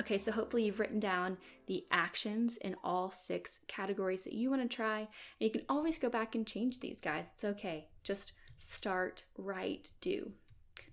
Okay, 0.00 0.18
so 0.18 0.32
hopefully 0.32 0.64
you've 0.64 0.80
written 0.80 1.00
down 1.00 1.38
the 1.66 1.86
actions 1.90 2.58
in 2.58 2.76
all 2.84 3.10
six 3.10 3.60
categories 3.68 4.24
that 4.24 4.34
you 4.34 4.50
want 4.50 4.60
to 4.60 4.68
try. 4.68 4.98
And 4.98 5.08
you 5.40 5.50
can 5.50 5.62
always 5.68 5.98
go 5.98 6.10
back 6.10 6.34
and 6.34 6.46
change 6.46 6.80
these, 6.80 7.00
guys. 7.00 7.30
It's 7.34 7.44
okay. 7.44 7.88
Just 8.02 8.32
start, 8.68 9.24
write, 9.36 9.92
do. 10.00 10.32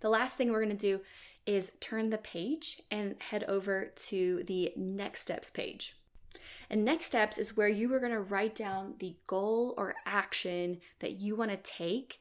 The 0.01 0.09
last 0.09 0.35
thing 0.35 0.51
we're 0.51 0.63
going 0.63 0.77
to 0.77 0.97
do 0.97 1.01
is 1.45 1.71
turn 1.79 2.09
the 2.09 2.17
page 2.17 2.81
and 2.91 3.15
head 3.19 3.43
over 3.45 3.91
to 3.95 4.43
the 4.45 4.73
next 4.75 5.21
steps 5.21 5.49
page. 5.49 5.95
And 6.69 6.85
next 6.85 7.05
steps 7.07 7.37
is 7.37 7.57
where 7.57 7.67
you 7.67 7.93
are 7.93 7.99
going 7.99 8.11
to 8.13 8.21
write 8.21 8.55
down 8.55 8.95
the 8.99 9.15
goal 9.27 9.73
or 9.77 9.95
action 10.05 10.79
that 10.99 11.19
you 11.19 11.35
want 11.35 11.51
to 11.51 11.57
take 11.57 12.19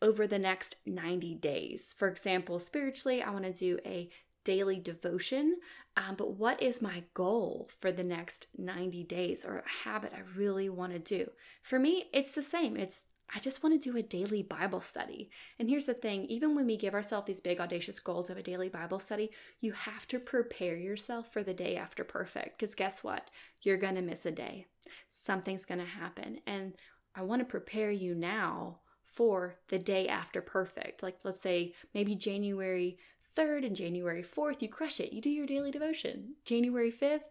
over 0.00 0.26
the 0.26 0.38
next 0.38 0.76
90 0.84 1.36
days. 1.36 1.94
For 1.96 2.08
example, 2.08 2.58
spiritually, 2.58 3.22
I 3.22 3.30
want 3.30 3.44
to 3.44 3.52
do 3.52 3.78
a 3.86 4.10
daily 4.44 4.80
devotion, 4.80 5.58
um, 5.96 6.16
but 6.16 6.32
what 6.32 6.60
is 6.60 6.82
my 6.82 7.04
goal 7.14 7.68
for 7.80 7.92
the 7.92 8.02
next 8.02 8.48
90 8.58 9.04
days 9.04 9.44
or 9.44 9.58
a 9.58 9.88
habit 9.88 10.12
I 10.12 10.22
really 10.36 10.68
want 10.68 10.92
to 10.92 10.98
do? 10.98 11.30
For 11.62 11.78
me, 11.78 12.06
it's 12.12 12.34
the 12.34 12.42
same. 12.42 12.76
It's 12.76 13.06
I 13.34 13.38
just 13.38 13.62
want 13.62 13.80
to 13.80 13.90
do 13.90 13.96
a 13.96 14.02
daily 14.02 14.42
Bible 14.42 14.80
study. 14.80 15.30
And 15.58 15.68
here's 15.68 15.86
the 15.86 15.94
thing 15.94 16.26
even 16.26 16.54
when 16.54 16.66
we 16.66 16.76
give 16.76 16.94
ourselves 16.94 17.26
these 17.26 17.40
big, 17.40 17.60
audacious 17.60 17.98
goals 17.98 18.28
of 18.28 18.36
a 18.36 18.42
daily 18.42 18.68
Bible 18.68 18.98
study, 18.98 19.30
you 19.60 19.72
have 19.72 20.06
to 20.08 20.18
prepare 20.18 20.76
yourself 20.76 21.32
for 21.32 21.42
the 21.42 21.54
day 21.54 21.76
after 21.76 22.04
perfect. 22.04 22.58
Because 22.58 22.74
guess 22.74 23.02
what? 23.02 23.30
You're 23.62 23.78
going 23.78 23.94
to 23.94 24.02
miss 24.02 24.26
a 24.26 24.30
day. 24.30 24.66
Something's 25.10 25.64
going 25.64 25.80
to 25.80 25.86
happen. 25.86 26.40
And 26.46 26.74
I 27.14 27.22
want 27.22 27.40
to 27.40 27.46
prepare 27.46 27.90
you 27.90 28.14
now 28.14 28.80
for 29.04 29.56
the 29.68 29.78
day 29.78 30.08
after 30.08 30.42
perfect. 30.42 31.02
Like, 31.02 31.18
let's 31.24 31.40
say 31.40 31.74
maybe 31.94 32.14
January 32.14 32.98
3rd 33.36 33.66
and 33.66 33.76
January 33.76 34.22
4th, 34.22 34.60
you 34.60 34.68
crush 34.68 35.00
it. 35.00 35.12
You 35.12 35.22
do 35.22 35.30
your 35.30 35.46
daily 35.46 35.70
devotion. 35.70 36.34
January 36.44 36.92
5th, 36.92 37.22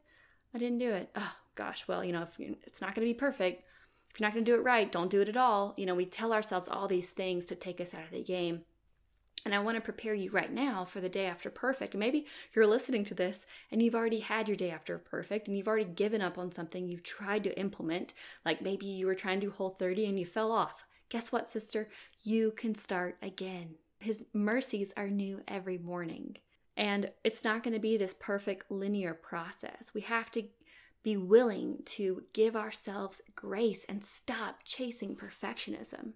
I 0.54 0.58
didn't 0.58 0.80
do 0.80 0.92
it. 0.92 1.10
Oh, 1.16 1.34
gosh. 1.56 1.88
Well, 1.88 2.04
you 2.04 2.12
know, 2.12 2.24
if 2.24 2.40
it's 2.40 2.82
not 2.82 2.96
going 2.96 3.08
to 3.08 3.14
be 3.14 3.18
perfect 3.18 3.66
if 4.14 4.20
you're 4.20 4.28
not 4.28 4.34
going 4.34 4.46
to 4.46 4.52
do 4.52 4.56
it 4.56 4.64
right, 4.64 4.92
don't 4.92 5.10
do 5.10 5.22
it 5.22 5.30
at 5.30 5.38
all. 5.38 5.74
You 5.78 5.86
know, 5.86 5.96
we 5.96 6.06
tell 6.06 6.34
ourselves 6.34 6.68
all 6.68 6.88
these 6.88 7.12
things 7.12 7.46
to 7.46 7.56
take 7.56 7.80
us 7.80 7.94
out 7.94 8.04
of 8.04 8.12
the 8.12 8.24
game. 8.24 8.62
And 9.46 9.56
I 9.56 9.60
want 9.60 9.76
to 9.76 9.82
prepare 9.82 10.14
you 10.14 10.30
right 10.30 10.52
now 10.52 10.86
for 10.86 11.02
the 11.02 11.10
day 11.10 11.26
after 11.26 11.50
perfect. 11.50 11.96
maybe 11.96 12.28
you're 12.54 12.68
listening 12.68 13.04
to 13.06 13.16
this 13.16 13.46
and 13.72 13.82
you've 13.82 13.96
already 13.96 14.20
had 14.20 14.48
your 14.48 14.58
day 14.58 14.70
after 14.70 14.98
perfect 15.00 15.48
and 15.48 15.58
you've 15.58 15.68
already 15.68 15.86
given 15.86 16.22
up 16.22 16.38
on 16.38 16.52
something 16.52 16.88
you've 16.88 17.02
tried 17.02 17.44
to 17.46 17.60
implement. 17.60 18.14
Like 18.46 18.62
maybe 18.62 18.86
you 18.86 19.08
were 19.08 19.16
trying 19.16 19.40
to 19.40 19.48
do 19.48 19.52
whole 19.52 19.72
30 19.72 20.06
and 20.06 20.20
you 20.20 20.26
fell 20.26 20.52
off. 20.52 20.86
Guess 21.10 21.32
what, 21.32 21.50
sister? 21.50 21.90
You 22.22 22.52
can 22.56 22.76
start 22.76 23.18
again. 23.22 23.76
His 24.00 24.26
mercies 24.34 24.94
are 24.96 25.10
new 25.10 25.42
every 25.48 25.78
morning. 25.78 26.38
And 26.78 27.12
it's 27.24 27.44
not 27.44 27.64
going 27.64 27.74
to 27.74 27.80
be 27.80 27.98
this 27.98 28.16
perfect 28.20 28.72
linear 28.72 29.14
process. 29.14 29.92
We 29.94 30.02
have 30.02 30.32
to 30.32 30.44
be 31.04 31.18
willing 31.18 31.80
to 31.86 32.24
give 32.34 32.56
ourselves 32.56 33.22
grace 33.36 33.86
and 33.90 34.06
stop 34.06 34.58
chasing 34.64 35.16
perfectionism. 35.16 36.14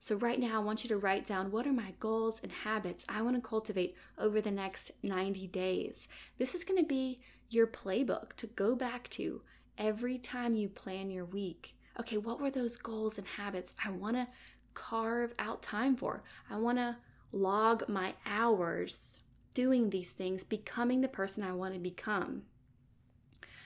So, 0.00 0.16
right 0.16 0.38
now, 0.38 0.60
I 0.60 0.64
want 0.64 0.84
you 0.84 0.88
to 0.88 0.98
write 0.98 1.24
down 1.24 1.50
what 1.50 1.66
are 1.66 1.72
my 1.72 1.94
goals 1.98 2.40
and 2.42 2.52
habits 2.52 3.04
I 3.08 3.22
want 3.22 3.36
to 3.36 3.48
cultivate 3.48 3.96
over 4.18 4.40
the 4.40 4.50
next 4.50 4.90
90 5.02 5.46
days. 5.46 6.08
This 6.38 6.54
is 6.54 6.64
going 6.64 6.78
to 6.82 6.86
be 6.86 7.20
your 7.48 7.66
playbook 7.66 8.34
to 8.36 8.46
go 8.48 8.74
back 8.74 9.08
to 9.10 9.40
every 9.78 10.18
time 10.18 10.54
you 10.54 10.68
plan 10.68 11.10
your 11.10 11.24
week. 11.24 11.74
Okay, 11.98 12.16
what 12.16 12.40
were 12.40 12.50
those 12.50 12.76
goals 12.76 13.18
and 13.18 13.26
habits 13.26 13.72
I 13.84 13.90
want 13.90 14.16
to 14.16 14.28
carve 14.74 15.32
out 15.38 15.62
time 15.62 15.96
for? 15.96 16.22
I 16.50 16.56
want 16.56 16.78
to 16.78 16.96
log 17.32 17.88
my 17.88 18.14
hours 18.26 19.20
doing 19.54 19.90
these 19.90 20.10
things, 20.10 20.44
becoming 20.44 21.00
the 21.00 21.08
person 21.08 21.42
I 21.42 21.52
want 21.52 21.74
to 21.74 21.80
become. 21.80 22.42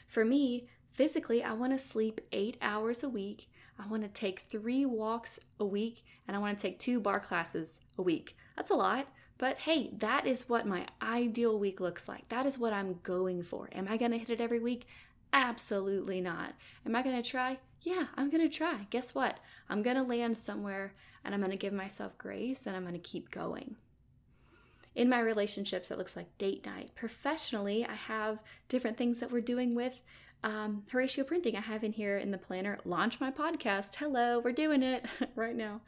For 0.09 0.25
me, 0.25 0.67
physically, 0.91 1.45
I 1.45 1.53
want 1.53 1.73
to 1.73 1.79
sleep 1.79 2.21
eight 2.33 2.57
hours 2.61 3.03
a 3.03 3.09
week. 3.09 3.49
I 3.79 3.87
want 3.87 4.03
to 4.03 4.09
take 4.09 4.41
three 4.41 4.85
walks 4.85 5.39
a 5.61 5.65
week 5.65 6.05
and 6.27 6.37
I 6.37 6.41
want 6.41 6.59
to 6.59 6.63
take 6.63 6.79
two 6.79 6.99
barre 6.99 7.21
classes 7.21 7.79
a 7.99 8.03
week. 8.03 8.37
That's 8.57 8.71
a 8.71 8.75
lot, 8.75 9.07
but 9.37 9.59
hey, 9.59 9.91
that 9.99 10.27
is 10.27 10.49
what 10.49 10.67
my 10.67 10.87
ideal 11.01 11.59
week 11.59 11.79
looks 11.79 12.09
like. 12.09 12.29
That 12.31 12.47
is 12.47 12.59
what 12.59 12.73
I'm 12.73 12.99
going 13.05 13.43
for. 13.43 13.69
Am 13.73 13.87
I 13.87 13.97
going 13.97 14.11
to 14.11 14.19
hit 14.19 14.31
it 14.31 14.41
every 14.41 14.59
week? 14.59 14.87
Absolutely 15.33 16.21
not. 16.21 16.55
Am 16.87 16.97
I 16.97 17.03
going 17.03 17.23
to 17.23 17.31
try? 17.31 17.59
Yeah, 17.83 18.07
I'm 18.17 18.31
going 18.31 18.49
to 18.49 18.55
try. 18.55 18.87
Guess 18.91 19.15
what? 19.15 19.39
I'm 19.69 19.83
going 19.83 19.97
to 19.97 20.03
land 20.03 20.37
somewhere 20.37 20.95
and 21.25 21.35
I'm 21.35 21.41
going 21.41 21.53
to 21.53 21.59
give 21.59 21.73
myself 21.73 22.17
grace 22.19 22.67
and 22.67 22.75
I'm 22.75 22.83
going 22.83 22.95
to 22.95 22.99
keep 22.99 23.31
going. 23.31 23.77
In 24.95 25.09
my 25.09 25.21
relationships, 25.21 25.91
it 25.91 25.99
looks 25.99 26.17
like 26.17 26.37
date 26.39 26.67
night. 26.67 26.91
Professionally, 26.95 27.85
I 27.85 27.95
have 27.95 28.39
different 28.69 28.97
things 28.97 29.21
that 29.21 29.31
we're 29.31 29.41
doing 29.41 29.75
with 29.75 30.01
um, 30.43 30.85
Horacio 30.93 31.27
Printing. 31.27 31.57
I 31.57 31.61
have 31.61 31.85
in 31.85 31.93
here 31.93 32.19
in 32.19 32.31
the 32.31 32.39
planner 32.39 32.79
launch 32.85 33.21
my 33.21 33.31
podcast. 33.31 33.97
Hello, 33.97 34.41
we're 34.41 34.53
doing 34.53 34.83
it 34.83 35.05
right 35.35 35.57
now. 35.57 35.81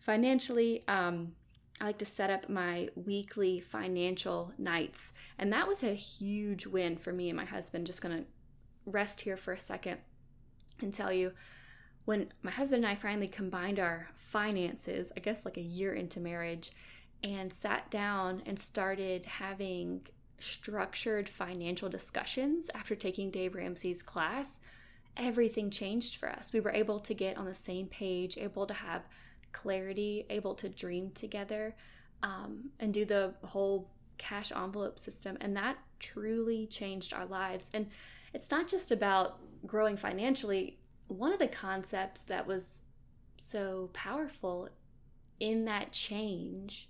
Financially, 0.00 0.84
um, 0.88 1.32
I 1.80 1.84
like 1.86 1.98
to 1.98 2.06
set 2.06 2.30
up 2.30 2.48
my 2.48 2.88
weekly 2.94 3.60
financial 3.60 4.52
nights. 4.58 5.12
And 5.38 5.52
that 5.52 5.66
was 5.66 5.82
a 5.82 5.94
huge 5.94 6.66
win 6.66 6.96
for 6.96 7.12
me 7.12 7.28
and 7.28 7.36
my 7.36 7.44
husband. 7.44 7.86
Just 7.86 8.02
going 8.02 8.16
to 8.16 8.24
rest 8.86 9.22
here 9.22 9.36
for 9.36 9.52
a 9.52 9.58
second 9.58 9.98
and 10.80 10.92
tell 10.92 11.12
you 11.12 11.32
when 12.04 12.32
my 12.42 12.50
husband 12.50 12.84
and 12.84 12.92
I 12.92 12.96
finally 12.96 13.28
combined 13.28 13.78
our 13.78 14.08
finances, 14.16 15.10
I 15.16 15.20
guess 15.20 15.44
like 15.44 15.56
a 15.56 15.62
year 15.62 15.94
into 15.94 16.20
marriage, 16.20 16.72
and 17.24 17.50
sat 17.50 17.90
down 17.90 18.42
and 18.44 18.60
started 18.60 19.24
having 19.24 20.06
structured 20.38 21.26
financial 21.26 21.88
discussions 21.88 22.70
after 22.74 22.94
taking 22.94 23.30
Dave 23.30 23.54
Ramsey's 23.54 24.02
class, 24.02 24.60
everything 25.16 25.70
changed 25.70 26.16
for 26.16 26.28
us. 26.28 26.52
We 26.52 26.60
were 26.60 26.72
able 26.72 27.00
to 27.00 27.14
get 27.14 27.38
on 27.38 27.46
the 27.46 27.54
same 27.54 27.86
page, 27.86 28.36
able 28.36 28.66
to 28.66 28.74
have 28.74 29.08
clarity, 29.52 30.26
able 30.28 30.54
to 30.56 30.68
dream 30.68 31.12
together, 31.14 31.74
um, 32.22 32.70
and 32.78 32.92
do 32.92 33.06
the 33.06 33.32
whole 33.42 33.88
cash 34.18 34.52
envelope 34.52 34.98
system. 34.98 35.38
And 35.40 35.56
that 35.56 35.78
truly 36.00 36.66
changed 36.66 37.14
our 37.14 37.26
lives. 37.26 37.70
And 37.72 37.86
it's 38.34 38.50
not 38.50 38.68
just 38.68 38.92
about 38.92 39.38
growing 39.66 39.96
financially. 39.96 40.76
One 41.08 41.32
of 41.32 41.38
the 41.38 41.48
concepts 41.48 42.24
that 42.24 42.46
was 42.46 42.82
so 43.38 43.88
powerful 43.94 44.68
in 45.40 45.64
that 45.64 45.92
change 45.92 46.88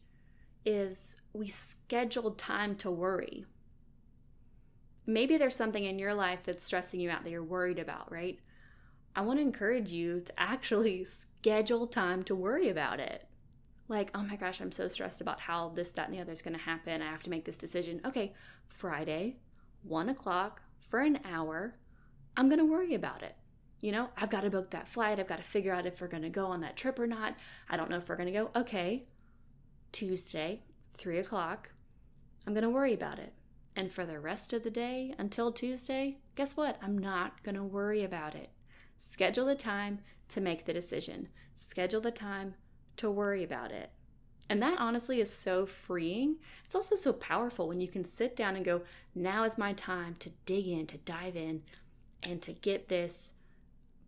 is 0.65 1.17
we 1.33 1.49
scheduled 1.49 2.39
time 2.39 2.77
to 2.77 2.91
worry. 2.91 3.45
Maybe 5.07 5.37
there's 5.37 5.57
something 5.57 5.85
in 5.85 5.99
your 5.99 6.15
life 6.15 6.41
that's 6.45 6.65
stressing 6.65 7.01
you 7.01 7.11
out 7.11 7.25
that 7.25 7.31
you're 7.31 7.45
worried 7.45 7.79
about, 7.79 8.11
right? 8.11 8.39
I 9.17 9.21
want 9.21 9.39
to 9.39 9.43
encourage 9.43 9.93
you 9.93 10.21
to 10.21 10.41
actually 10.41 11.05
schedule 11.41 11.87
time 11.87 12.23
to 12.25 12.35
worry 12.35 12.69
about 12.69 13.01
it. 13.01 13.27
Like, 13.87 14.11
oh 14.15 14.23
my 14.23 14.37
gosh, 14.37 14.61
I'm 14.61 14.73
so 14.73 14.89
stressed 14.89 15.21
about 15.21 15.41
how 15.41 15.69
this, 15.71 15.91
that, 15.91 16.09
and 16.09 16.17
the 16.17 16.23
other 16.23 16.33
is 16.33 16.41
going 16.41 16.57
to 16.57 16.63
happen. 16.63 17.03
I 17.03 17.11
have 17.11 17.23
to 17.25 17.31
make 17.31 17.45
this 17.45 17.59
decision. 17.59 18.01
Okay, 18.07 18.33
Friday, 18.67 19.37
one 19.83 20.09
o'clock 20.09 20.63
for 20.89 21.01
an 21.01 21.19
hour, 21.25 21.77
I'm 22.37 22.49
going 22.49 22.59
to 22.59 22.65
worry 22.65 22.95
about 22.95 23.23
it. 23.23 23.37
You 23.81 23.93
know, 23.93 24.09
I've 24.17 24.31
got 24.31 24.41
to 24.41 24.51
book 24.51 24.71
that 24.71 24.89
flight. 24.89 25.21
I've 25.21 25.29
got 25.29 25.37
to 25.37 25.43
figure 25.43 25.75
out 25.75 25.85
if 25.85 26.01
we're 26.01 26.09
going 26.09 26.23
to 26.23 26.31
go 26.31 26.47
on 26.47 26.63
that 26.63 26.77
trip 26.77 26.99
or 26.99 27.07
not. 27.07 27.37
I 27.69 27.77
don't 27.77 27.91
know 27.91 27.99
if 27.99 28.09
we're 28.09 28.17
going 28.17 28.33
to 28.33 28.33
go. 28.33 28.51
Okay, 28.57 29.05
Tuesday, 29.95 30.61
three 30.99 31.19
o'clock, 31.19 31.71
I'm 32.47 32.53
going 32.53 32.65
to 32.65 32.69
worry 32.69 32.93
about 32.93 33.21
it. 33.21 33.33
And 33.77 33.93
for 33.93 34.05
the 34.05 34.19
rest 34.19 34.53
of 34.53 34.65
the 34.65 34.71
day 34.71 35.15
until 35.19 35.53
Tuesday, 35.53 36.19
guess 36.35 36.57
what? 36.57 36.79
I'm 36.83 36.99
not 36.99 37.41
going 37.45 37.55
to 37.55 37.63
worry 37.63 38.03
about 38.03 38.35
it. 38.35 38.51
Schedule 38.99 39.47
the 39.47 39.55
time 39.55 40.01
to 40.31 40.41
make 40.41 40.65
the 40.65 40.73
decision, 40.73 41.29
schedule 41.55 42.01
the 42.01 42.11
time 42.11 42.55
to 42.97 43.09
worry 43.09 43.45
about 43.45 43.71
it. 43.71 43.91
And 44.51 44.61
that 44.63 44.81
honestly 44.81 45.21
is 45.21 45.33
so 45.33 45.65
freeing. 45.65 46.39
It's 46.65 46.75
also 46.75 46.97
so 46.97 47.13
powerful 47.13 47.69
when 47.69 47.81
you 47.81 47.87
can 47.87 48.05
sit 48.05 48.35
down 48.35 48.57
and 48.57 48.65
go, 48.65 48.83
now 49.15 49.45
is 49.45 49.57
my 49.57 49.75
time 49.75 50.17
to 50.19 50.31
dig 50.45 50.67
in, 50.67 50.89
to 50.89 50.99
dive 50.99 51.37
in, 51.37 51.63
and 52.21 52.43
to 52.43 52.53
get 52.53 52.89
this 52.89 53.31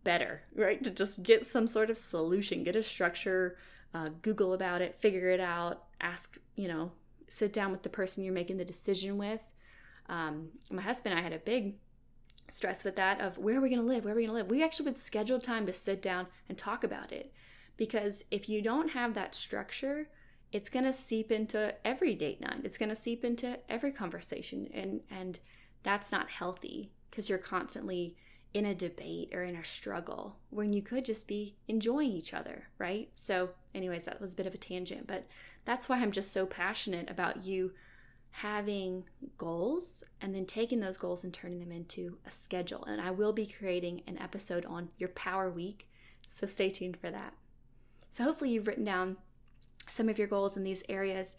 better, 0.03 0.41
right? 0.53 0.83
To 0.83 0.89
just 0.89 1.23
get 1.23 1.45
some 1.45 1.65
sort 1.65 1.89
of 1.89 1.97
solution, 1.97 2.65
get 2.65 2.75
a 2.75 2.83
structure, 2.83 3.57
uh, 3.93 4.09
Google 4.21 4.53
about 4.53 4.81
it, 4.81 4.99
figure 4.99 5.29
it 5.29 5.39
out, 5.39 5.83
ask, 6.01 6.37
you 6.55 6.67
know, 6.67 6.91
sit 7.27 7.53
down 7.53 7.71
with 7.71 7.83
the 7.83 7.89
person 7.89 8.23
you're 8.23 8.33
making 8.33 8.57
the 8.57 8.65
decision 8.65 9.17
with. 9.17 9.41
Um, 10.09 10.49
my 10.71 10.81
husband 10.81 11.13
and 11.13 11.19
I 11.19 11.23
had 11.23 11.33
a 11.33 11.39
big 11.39 11.75
stress 12.49 12.83
with 12.83 12.95
that 12.95 13.19
of 13.19 13.37
where 13.37 13.57
are 13.57 13.61
we 13.61 13.69
going 13.69 13.81
to 13.81 13.87
live? 13.87 14.05
Where 14.05 14.13
are 14.13 14.17
we 14.17 14.23
going 14.23 14.35
to 14.35 14.41
live? 14.41 14.49
We 14.49 14.63
actually 14.63 14.85
would 14.85 14.97
schedule 14.97 15.39
time 15.39 15.65
to 15.65 15.73
sit 15.73 16.01
down 16.01 16.27
and 16.47 16.57
talk 16.57 16.83
about 16.83 17.11
it. 17.11 17.33
Because 17.75 18.23
if 18.31 18.49
you 18.49 18.61
don't 18.61 18.89
have 18.89 19.13
that 19.13 19.35
structure, 19.35 20.09
it's 20.51 20.69
going 20.69 20.85
to 20.85 20.93
seep 20.93 21.31
into 21.31 21.75
every 21.85 22.15
date 22.15 22.41
night. 22.41 22.61
It's 22.63 22.77
going 22.77 22.89
to 22.89 22.95
seep 22.95 23.23
into 23.25 23.59
every 23.69 23.91
conversation. 23.91 24.69
And, 24.73 25.01
and 25.11 25.39
that's 25.83 26.11
not 26.11 26.29
healthy 26.29 26.91
because 27.09 27.29
you're 27.29 27.37
constantly 27.37 28.15
in 28.53 28.65
a 28.65 28.75
debate 28.75 29.29
or 29.33 29.43
in 29.43 29.55
a 29.55 29.63
struggle 29.63 30.37
when 30.49 30.73
you 30.73 30.81
could 30.81 31.05
just 31.05 31.27
be 31.27 31.55
enjoying 31.67 32.11
each 32.11 32.33
other, 32.33 32.67
right? 32.77 33.09
So, 33.15 33.49
anyways, 33.75 34.05
that 34.05 34.21
was 34.21 34.33
a 34.33 34.35
bit 34.35 34.47
of 34.47 34.53
a 34.53 34.57
tangent, 34.57 35.07
but 35.07 35.27
that's 35.65 35.89
why 35.89 35.99
I'm 35.99 36.11
just 36.11 36.31
so 36.31 36.45
passionate 36.45 37.09
about 37.09 37.43
you 37.43 37.71
having 38.31 39.03
goals 39.37 40.03
and 40.21 40.33
then 40.33 40.45
taking 40.45 40.79
those 40.79 40.97
goals 40.97 41.23
and 41.23 41.33
turning 41.33 41.59
them 41.59 41.71
into 41.71 42.17
a 42.25 42.31
schedule. 42.31 42.85
And 42.85 43.01
I 43.01 43.11
will 43.11 43.33
be 43.33 43.47
creating 43.47 44.03
an 44.07 44.17
episode 44.17 44.65
on 44.65 44.89
your 44.97 45.09
power 45.09 45.49
week. 45.49 45.87
So 46.29 46.45
stay 46.45 46.69
tuned 46.69 46.97
for 46.97 47.09
that. 47.09 47.33
So 48.11 48.23
hopefully 48.23 48.51
you've 48.51 48.67
written 48.67 48.83
down 48.83 49.17
some 49.89 50.07
of 50.07 50.17
your 50.17 50.27
goals 50.27 50.55
in 50.55 50.63
these 50.63 50.83
areas. 50.87 51.35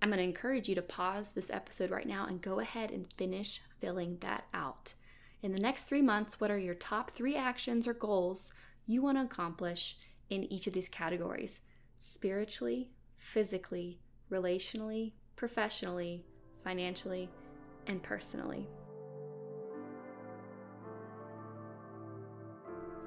I'm 0.00 0.10
going 0.10 0.18
to 0.18 0.24
encourage 0.24 0.68
you 0.68 0.74
to 0.74 0.82
pause 0.82 1.32
this 1.32 1.50
episode 1.50 1.90
right 1.90 2.06
now 2.06 2.26
and 2.26 2.40
go 2.40 2.60
ahead 2.60 2.90
and 2.90 3.12
finish 3.12 3.60
filling 3.80 4.18
that 4.20 4.44
out. 4.52 4.94
In 5.42 5.52
the 5.52 5.60
next 5.60 5.84
three 5.84 6.02
months, 6.02 6.40
what 6.40 6.52
are 6.52 6.58
your 6.58 6.74
top 6.74 7.10
three 7.10 7.34
actions 7.34 7.88
or 7.88 7.94
goals 7.94 8.52
you 8.86 9.02
want 9.02 9.18
to 9.18 9.24
accomplish 9.24 9.96
in 10.30 10.44
each 10.52 10.68
of 10.68 10.72
these 10.72 10.88
categories 10.88 11.60
spiritually, 11.98 12.90
physically, 13.16 13.98
relationally, 14.30 15.12
professionally, 15.36 16.24
financially, 16.62 17.28
and 17.86 18.02
personally. 18.02 18.68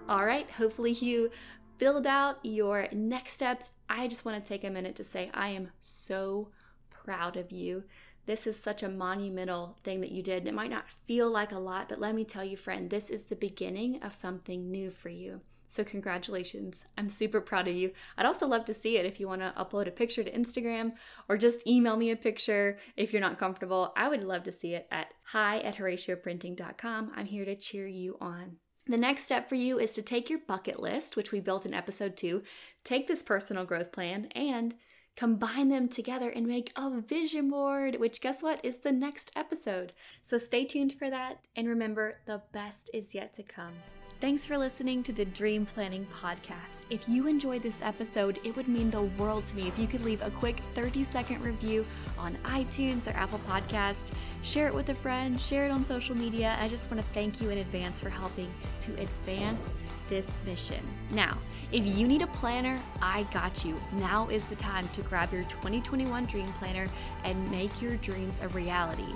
All 0.07 0.25
right, 0.25 0.49
hopefully 0.51 0.91
you 0.91 1.31
filled 1.77 2.05
out 2.05 2.37
your 2.43 2.87
next 2.91 3.33
steps. 3.33 3.69
I 3.89 4.07
just 4.07 4.25
want 4.25 4.43
to 4.43 4.47
take 4.47 4.63
a 4.63 4.69
minute 4.69 4.95
to 4.97 5.03
say 5.03 5.31
I 5.33 5.49
am 5.49 5.71
so 5.81 6.49
proud 6.89 7.37
of 7.37 7.51
you. 7.51 7.83
This 8.25 8.47
is 8.47 8.59
such 8.59 8.83
a 8.83 8.89
monumental 8.89 9.77
thing 9.83 10.01
that 10.01 10.11
you 10.11 10.23
did. 10.23 10.39
And 10.39 10.47
it 10.47 10.53
might 10.53 10.69
not 10.69 10.89
feel 11.05 11.29
like 11.29 11.51
a 11.51 11.59
lot, 11.59 11.89
but 11.89 11.99
let 11.99 12.15
me 12.15 12.23
tell 12.23 12.43
you, 12.43 12.57
friend, 12.57 12.89
this 12.89 13.09
is 13.09 13.25
the 13.25 13.35
beginning 13.35 14.01
of 14.01 14.13
something 14.13 14.71
new 14.71 14.89
for 14.89 15.09
you. 15.09 15.41
So, 15.67 15.83
congratulations. 15.83 16.85
I'm 16.97 17.09
super 17.09 17.41
proud 17.41 17.67
of 17.67 17.75
you. 17.75 17.91
I'd 18.17 18.25
also 18.25 18.47
love 18.47 18.65
to 18.65 18.73
see 18.73 18.97
it 18.97 19.05
if 19.05 19.19
you 19.19 19.27
want 19.27 19.41
to 19.41 19.53
upload 19.57 19.87
a 19.87 19.91
picture 19.91 20.23
to 20.23 20.31
Instagram 20.31 20.93
or 21.27 21.37
just 21.37 21.67
email 21.67 21.97
me 21.97 22.11
a 22.11 22.15
picture 22.15 22.79
if 22.95 23.11
you're 23.11 23.21
not 23.21 23.39
comfortable. 23.39 23.91
I 23.97 24.07
would 24.07 24.23
love 24.23 24.43
to 24.43 24.51
see 24.51 24.75
it 24.75 24.87
at 24.91 25.07
hi 25.23 25.59
at 25.59 25.75
HoracioPrinting.com. 25.75 27.11
I'm 27.15 27.25
here 27.25 27.45
to 27.45 27.55
cheer 27.55 27.87
you 27.87 28.17
on. 28.21 28.57
The 28.87 28.97
next 28.97 29.23
step 29.23 29.49
for 29.49 29.55
you 29.55 29.79
is 29.79 29.93
to 29.93 30.03
take 30.03 30.29
your 30.29 30.39
bucket 30.47 30.79
list, 30.79 31.15
which 31.15 31.31
we 31.31 31.39
built 31.39 31.65
in 31.65 31.73
episode 31.73 32.15
two, 32.15 32.43
take 32.83 33.07
this 33.07 33.23
personal 33.23 33.65
growth 33.65 33.91
plan, 33.91 34.27
and 34.35 34.75
combine 35.15 35.69
them 35.69 35.87
together 35.87 36.29
and 36.29 36.45
make 36.45 36.71
a 36.75 37.01
vision 37.01 37.49
board, 37.49 37.99
which 37.99 38.21
guess 38.21 38.41
what 38.41 38.63
is 38.63 38.79
the 38.79 38.91
next 38.91 39.31
episode. 39.35 39.93
So 40.21 40.37
stay 40.37 40.65
tuned 40.65 40.93
for 40.93 41.09
that. 41.09 41.39
And 41.55 41.67
remember, 41.67 42.19
the 42.25 42.41
best 42.51 42.89
is 42.93 43.15
yet 43.15 43.33
to 43.35 43.43
come. 43.43 43.73
Thanks 44.21 44.45
for 44.45 44.57
listening 44.57 45.03
to 45.03 45.13
the 45.13 45.25
Dream 45.25 45.65
Planning 45.65 46.07
Podcast. 46.21 46.83
If 46.89 47.09
you 47.09 47.27
enjoyed 47.27 47.61
this 47.61 47.81
episode, 47.81 48.39
it 48.45 48.55
would 48.55 48.69
mean 48.69 48.89
the 48.89 49.01
world 49.01 49.45
to 49.47 49.55
me 49.57 49.67
if 49.67 49.77
you 49.77 49.87
could 49.87 50.05
leave 50.05 50.21
a 50.21 50.31
quick 50.31 50.61
30 50.73 51.03
second 51.03 51.43
review 51.43 51.85
on 52.17 52.37
iTunes 52.45 53.07
or 53.07 53.11
Apple 53.11 53.41
Podcast. 53.45 54.13
Share 54.41 54.67
it 54.67 54.73
with 54.73 54.87
a 54.87 54.95
friend, 54.95 55.39
share 55.41 55.65
it 55.65 55.69
on 55.69 55.85
social 55.85 56.15
media. 56.15 56.55
I 56.61 56.69
just 56.69 56.89
want 56.89 57.03
to 57.03 57.13
thank 57.13 57.41
you 57.41 57.49
in 57.49 57.57
advance 57.57 57.99
for 57.99 58.09
helping 58.09 58.49
to 58.81 58.93
advance 59.01 59.75
this 60.07 60.39
mission. 60.45 60.85
Now, 61.11 61.37
if 61.73 61.85
you 61.85 62.07
need 62.07 62.21
a 62.21 62.27
planner, 62.27 62.81
I 63.01 63.23
got 63.33 63.65
you. 63.65 63.79
Now 63.93 64.29
is 64.29 64.45
the 64.45 64.55
time 64.55 64.87
to 64.93 65.01
grab 65.01 65.33
your 65.33 65.43
2021 65.43 66.25
Dream 66.25 66.47
Planner 66.53 66.87
and 67.25 67.51
make 67.51 67.81
your 67.81 67.97
dreams 67.97 68.39
a 68.41 68.47
reality 68.49 69.13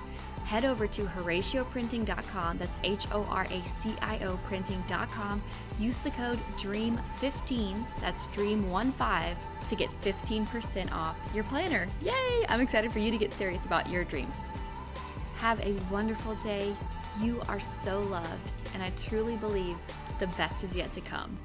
head 0.49 0.65
over 0.65 0.87
to 0.87 1.03
horacioprinting.com. 1.03 2.57
That's 2.57 2.79
H 2.83 3.05
O 3.11 3.23
R 3.29 3.45
A 3.51 3.67
C 3.67 3.93
I 4.01 4.17
O 4.25 4.37
printing.com. 4.47 5.43
Use 5.79 5.97
the 5.99 6.09
code 6.09 6.39
DREAM15, 6.57 7.85
that's 8.01 8.25
DREAM15, 8.27 9.35
to 9.67 9.75
get 9.75 9.89
15% 10.01 10.91
off 10.91 11.15
your 11.35 11.43
planner. 11.43 11.87
Yay! 12.01 12.45
I'm 12.49 12.61
excited 12.61 12.91
for 12.91 12.97
you 12.97 13.11
to 13.11 13.17
get 13.17 13.31
serious 13.31 13.63
about 13.65 13.87
your 13.91 14.03
dreams. 14.03 14.37
Have 15.35 15.59
a 15.59 15.75
wonderful 15.91 16.33
day. 16.35 16.75
You 17.21 17.41
are 17.47 17.59
so 17.59 18.01
loved, 18.01 18.51
and 18.73 18.81
I 18.81 18.89
truly 18.91 19.35
believe 19.35 19.77
the 20.19 20.27
best 20.29 20.63
is 20.63 20.75
yet 20.75 20.91
to 20.93 21.01
come. 21.01 21.37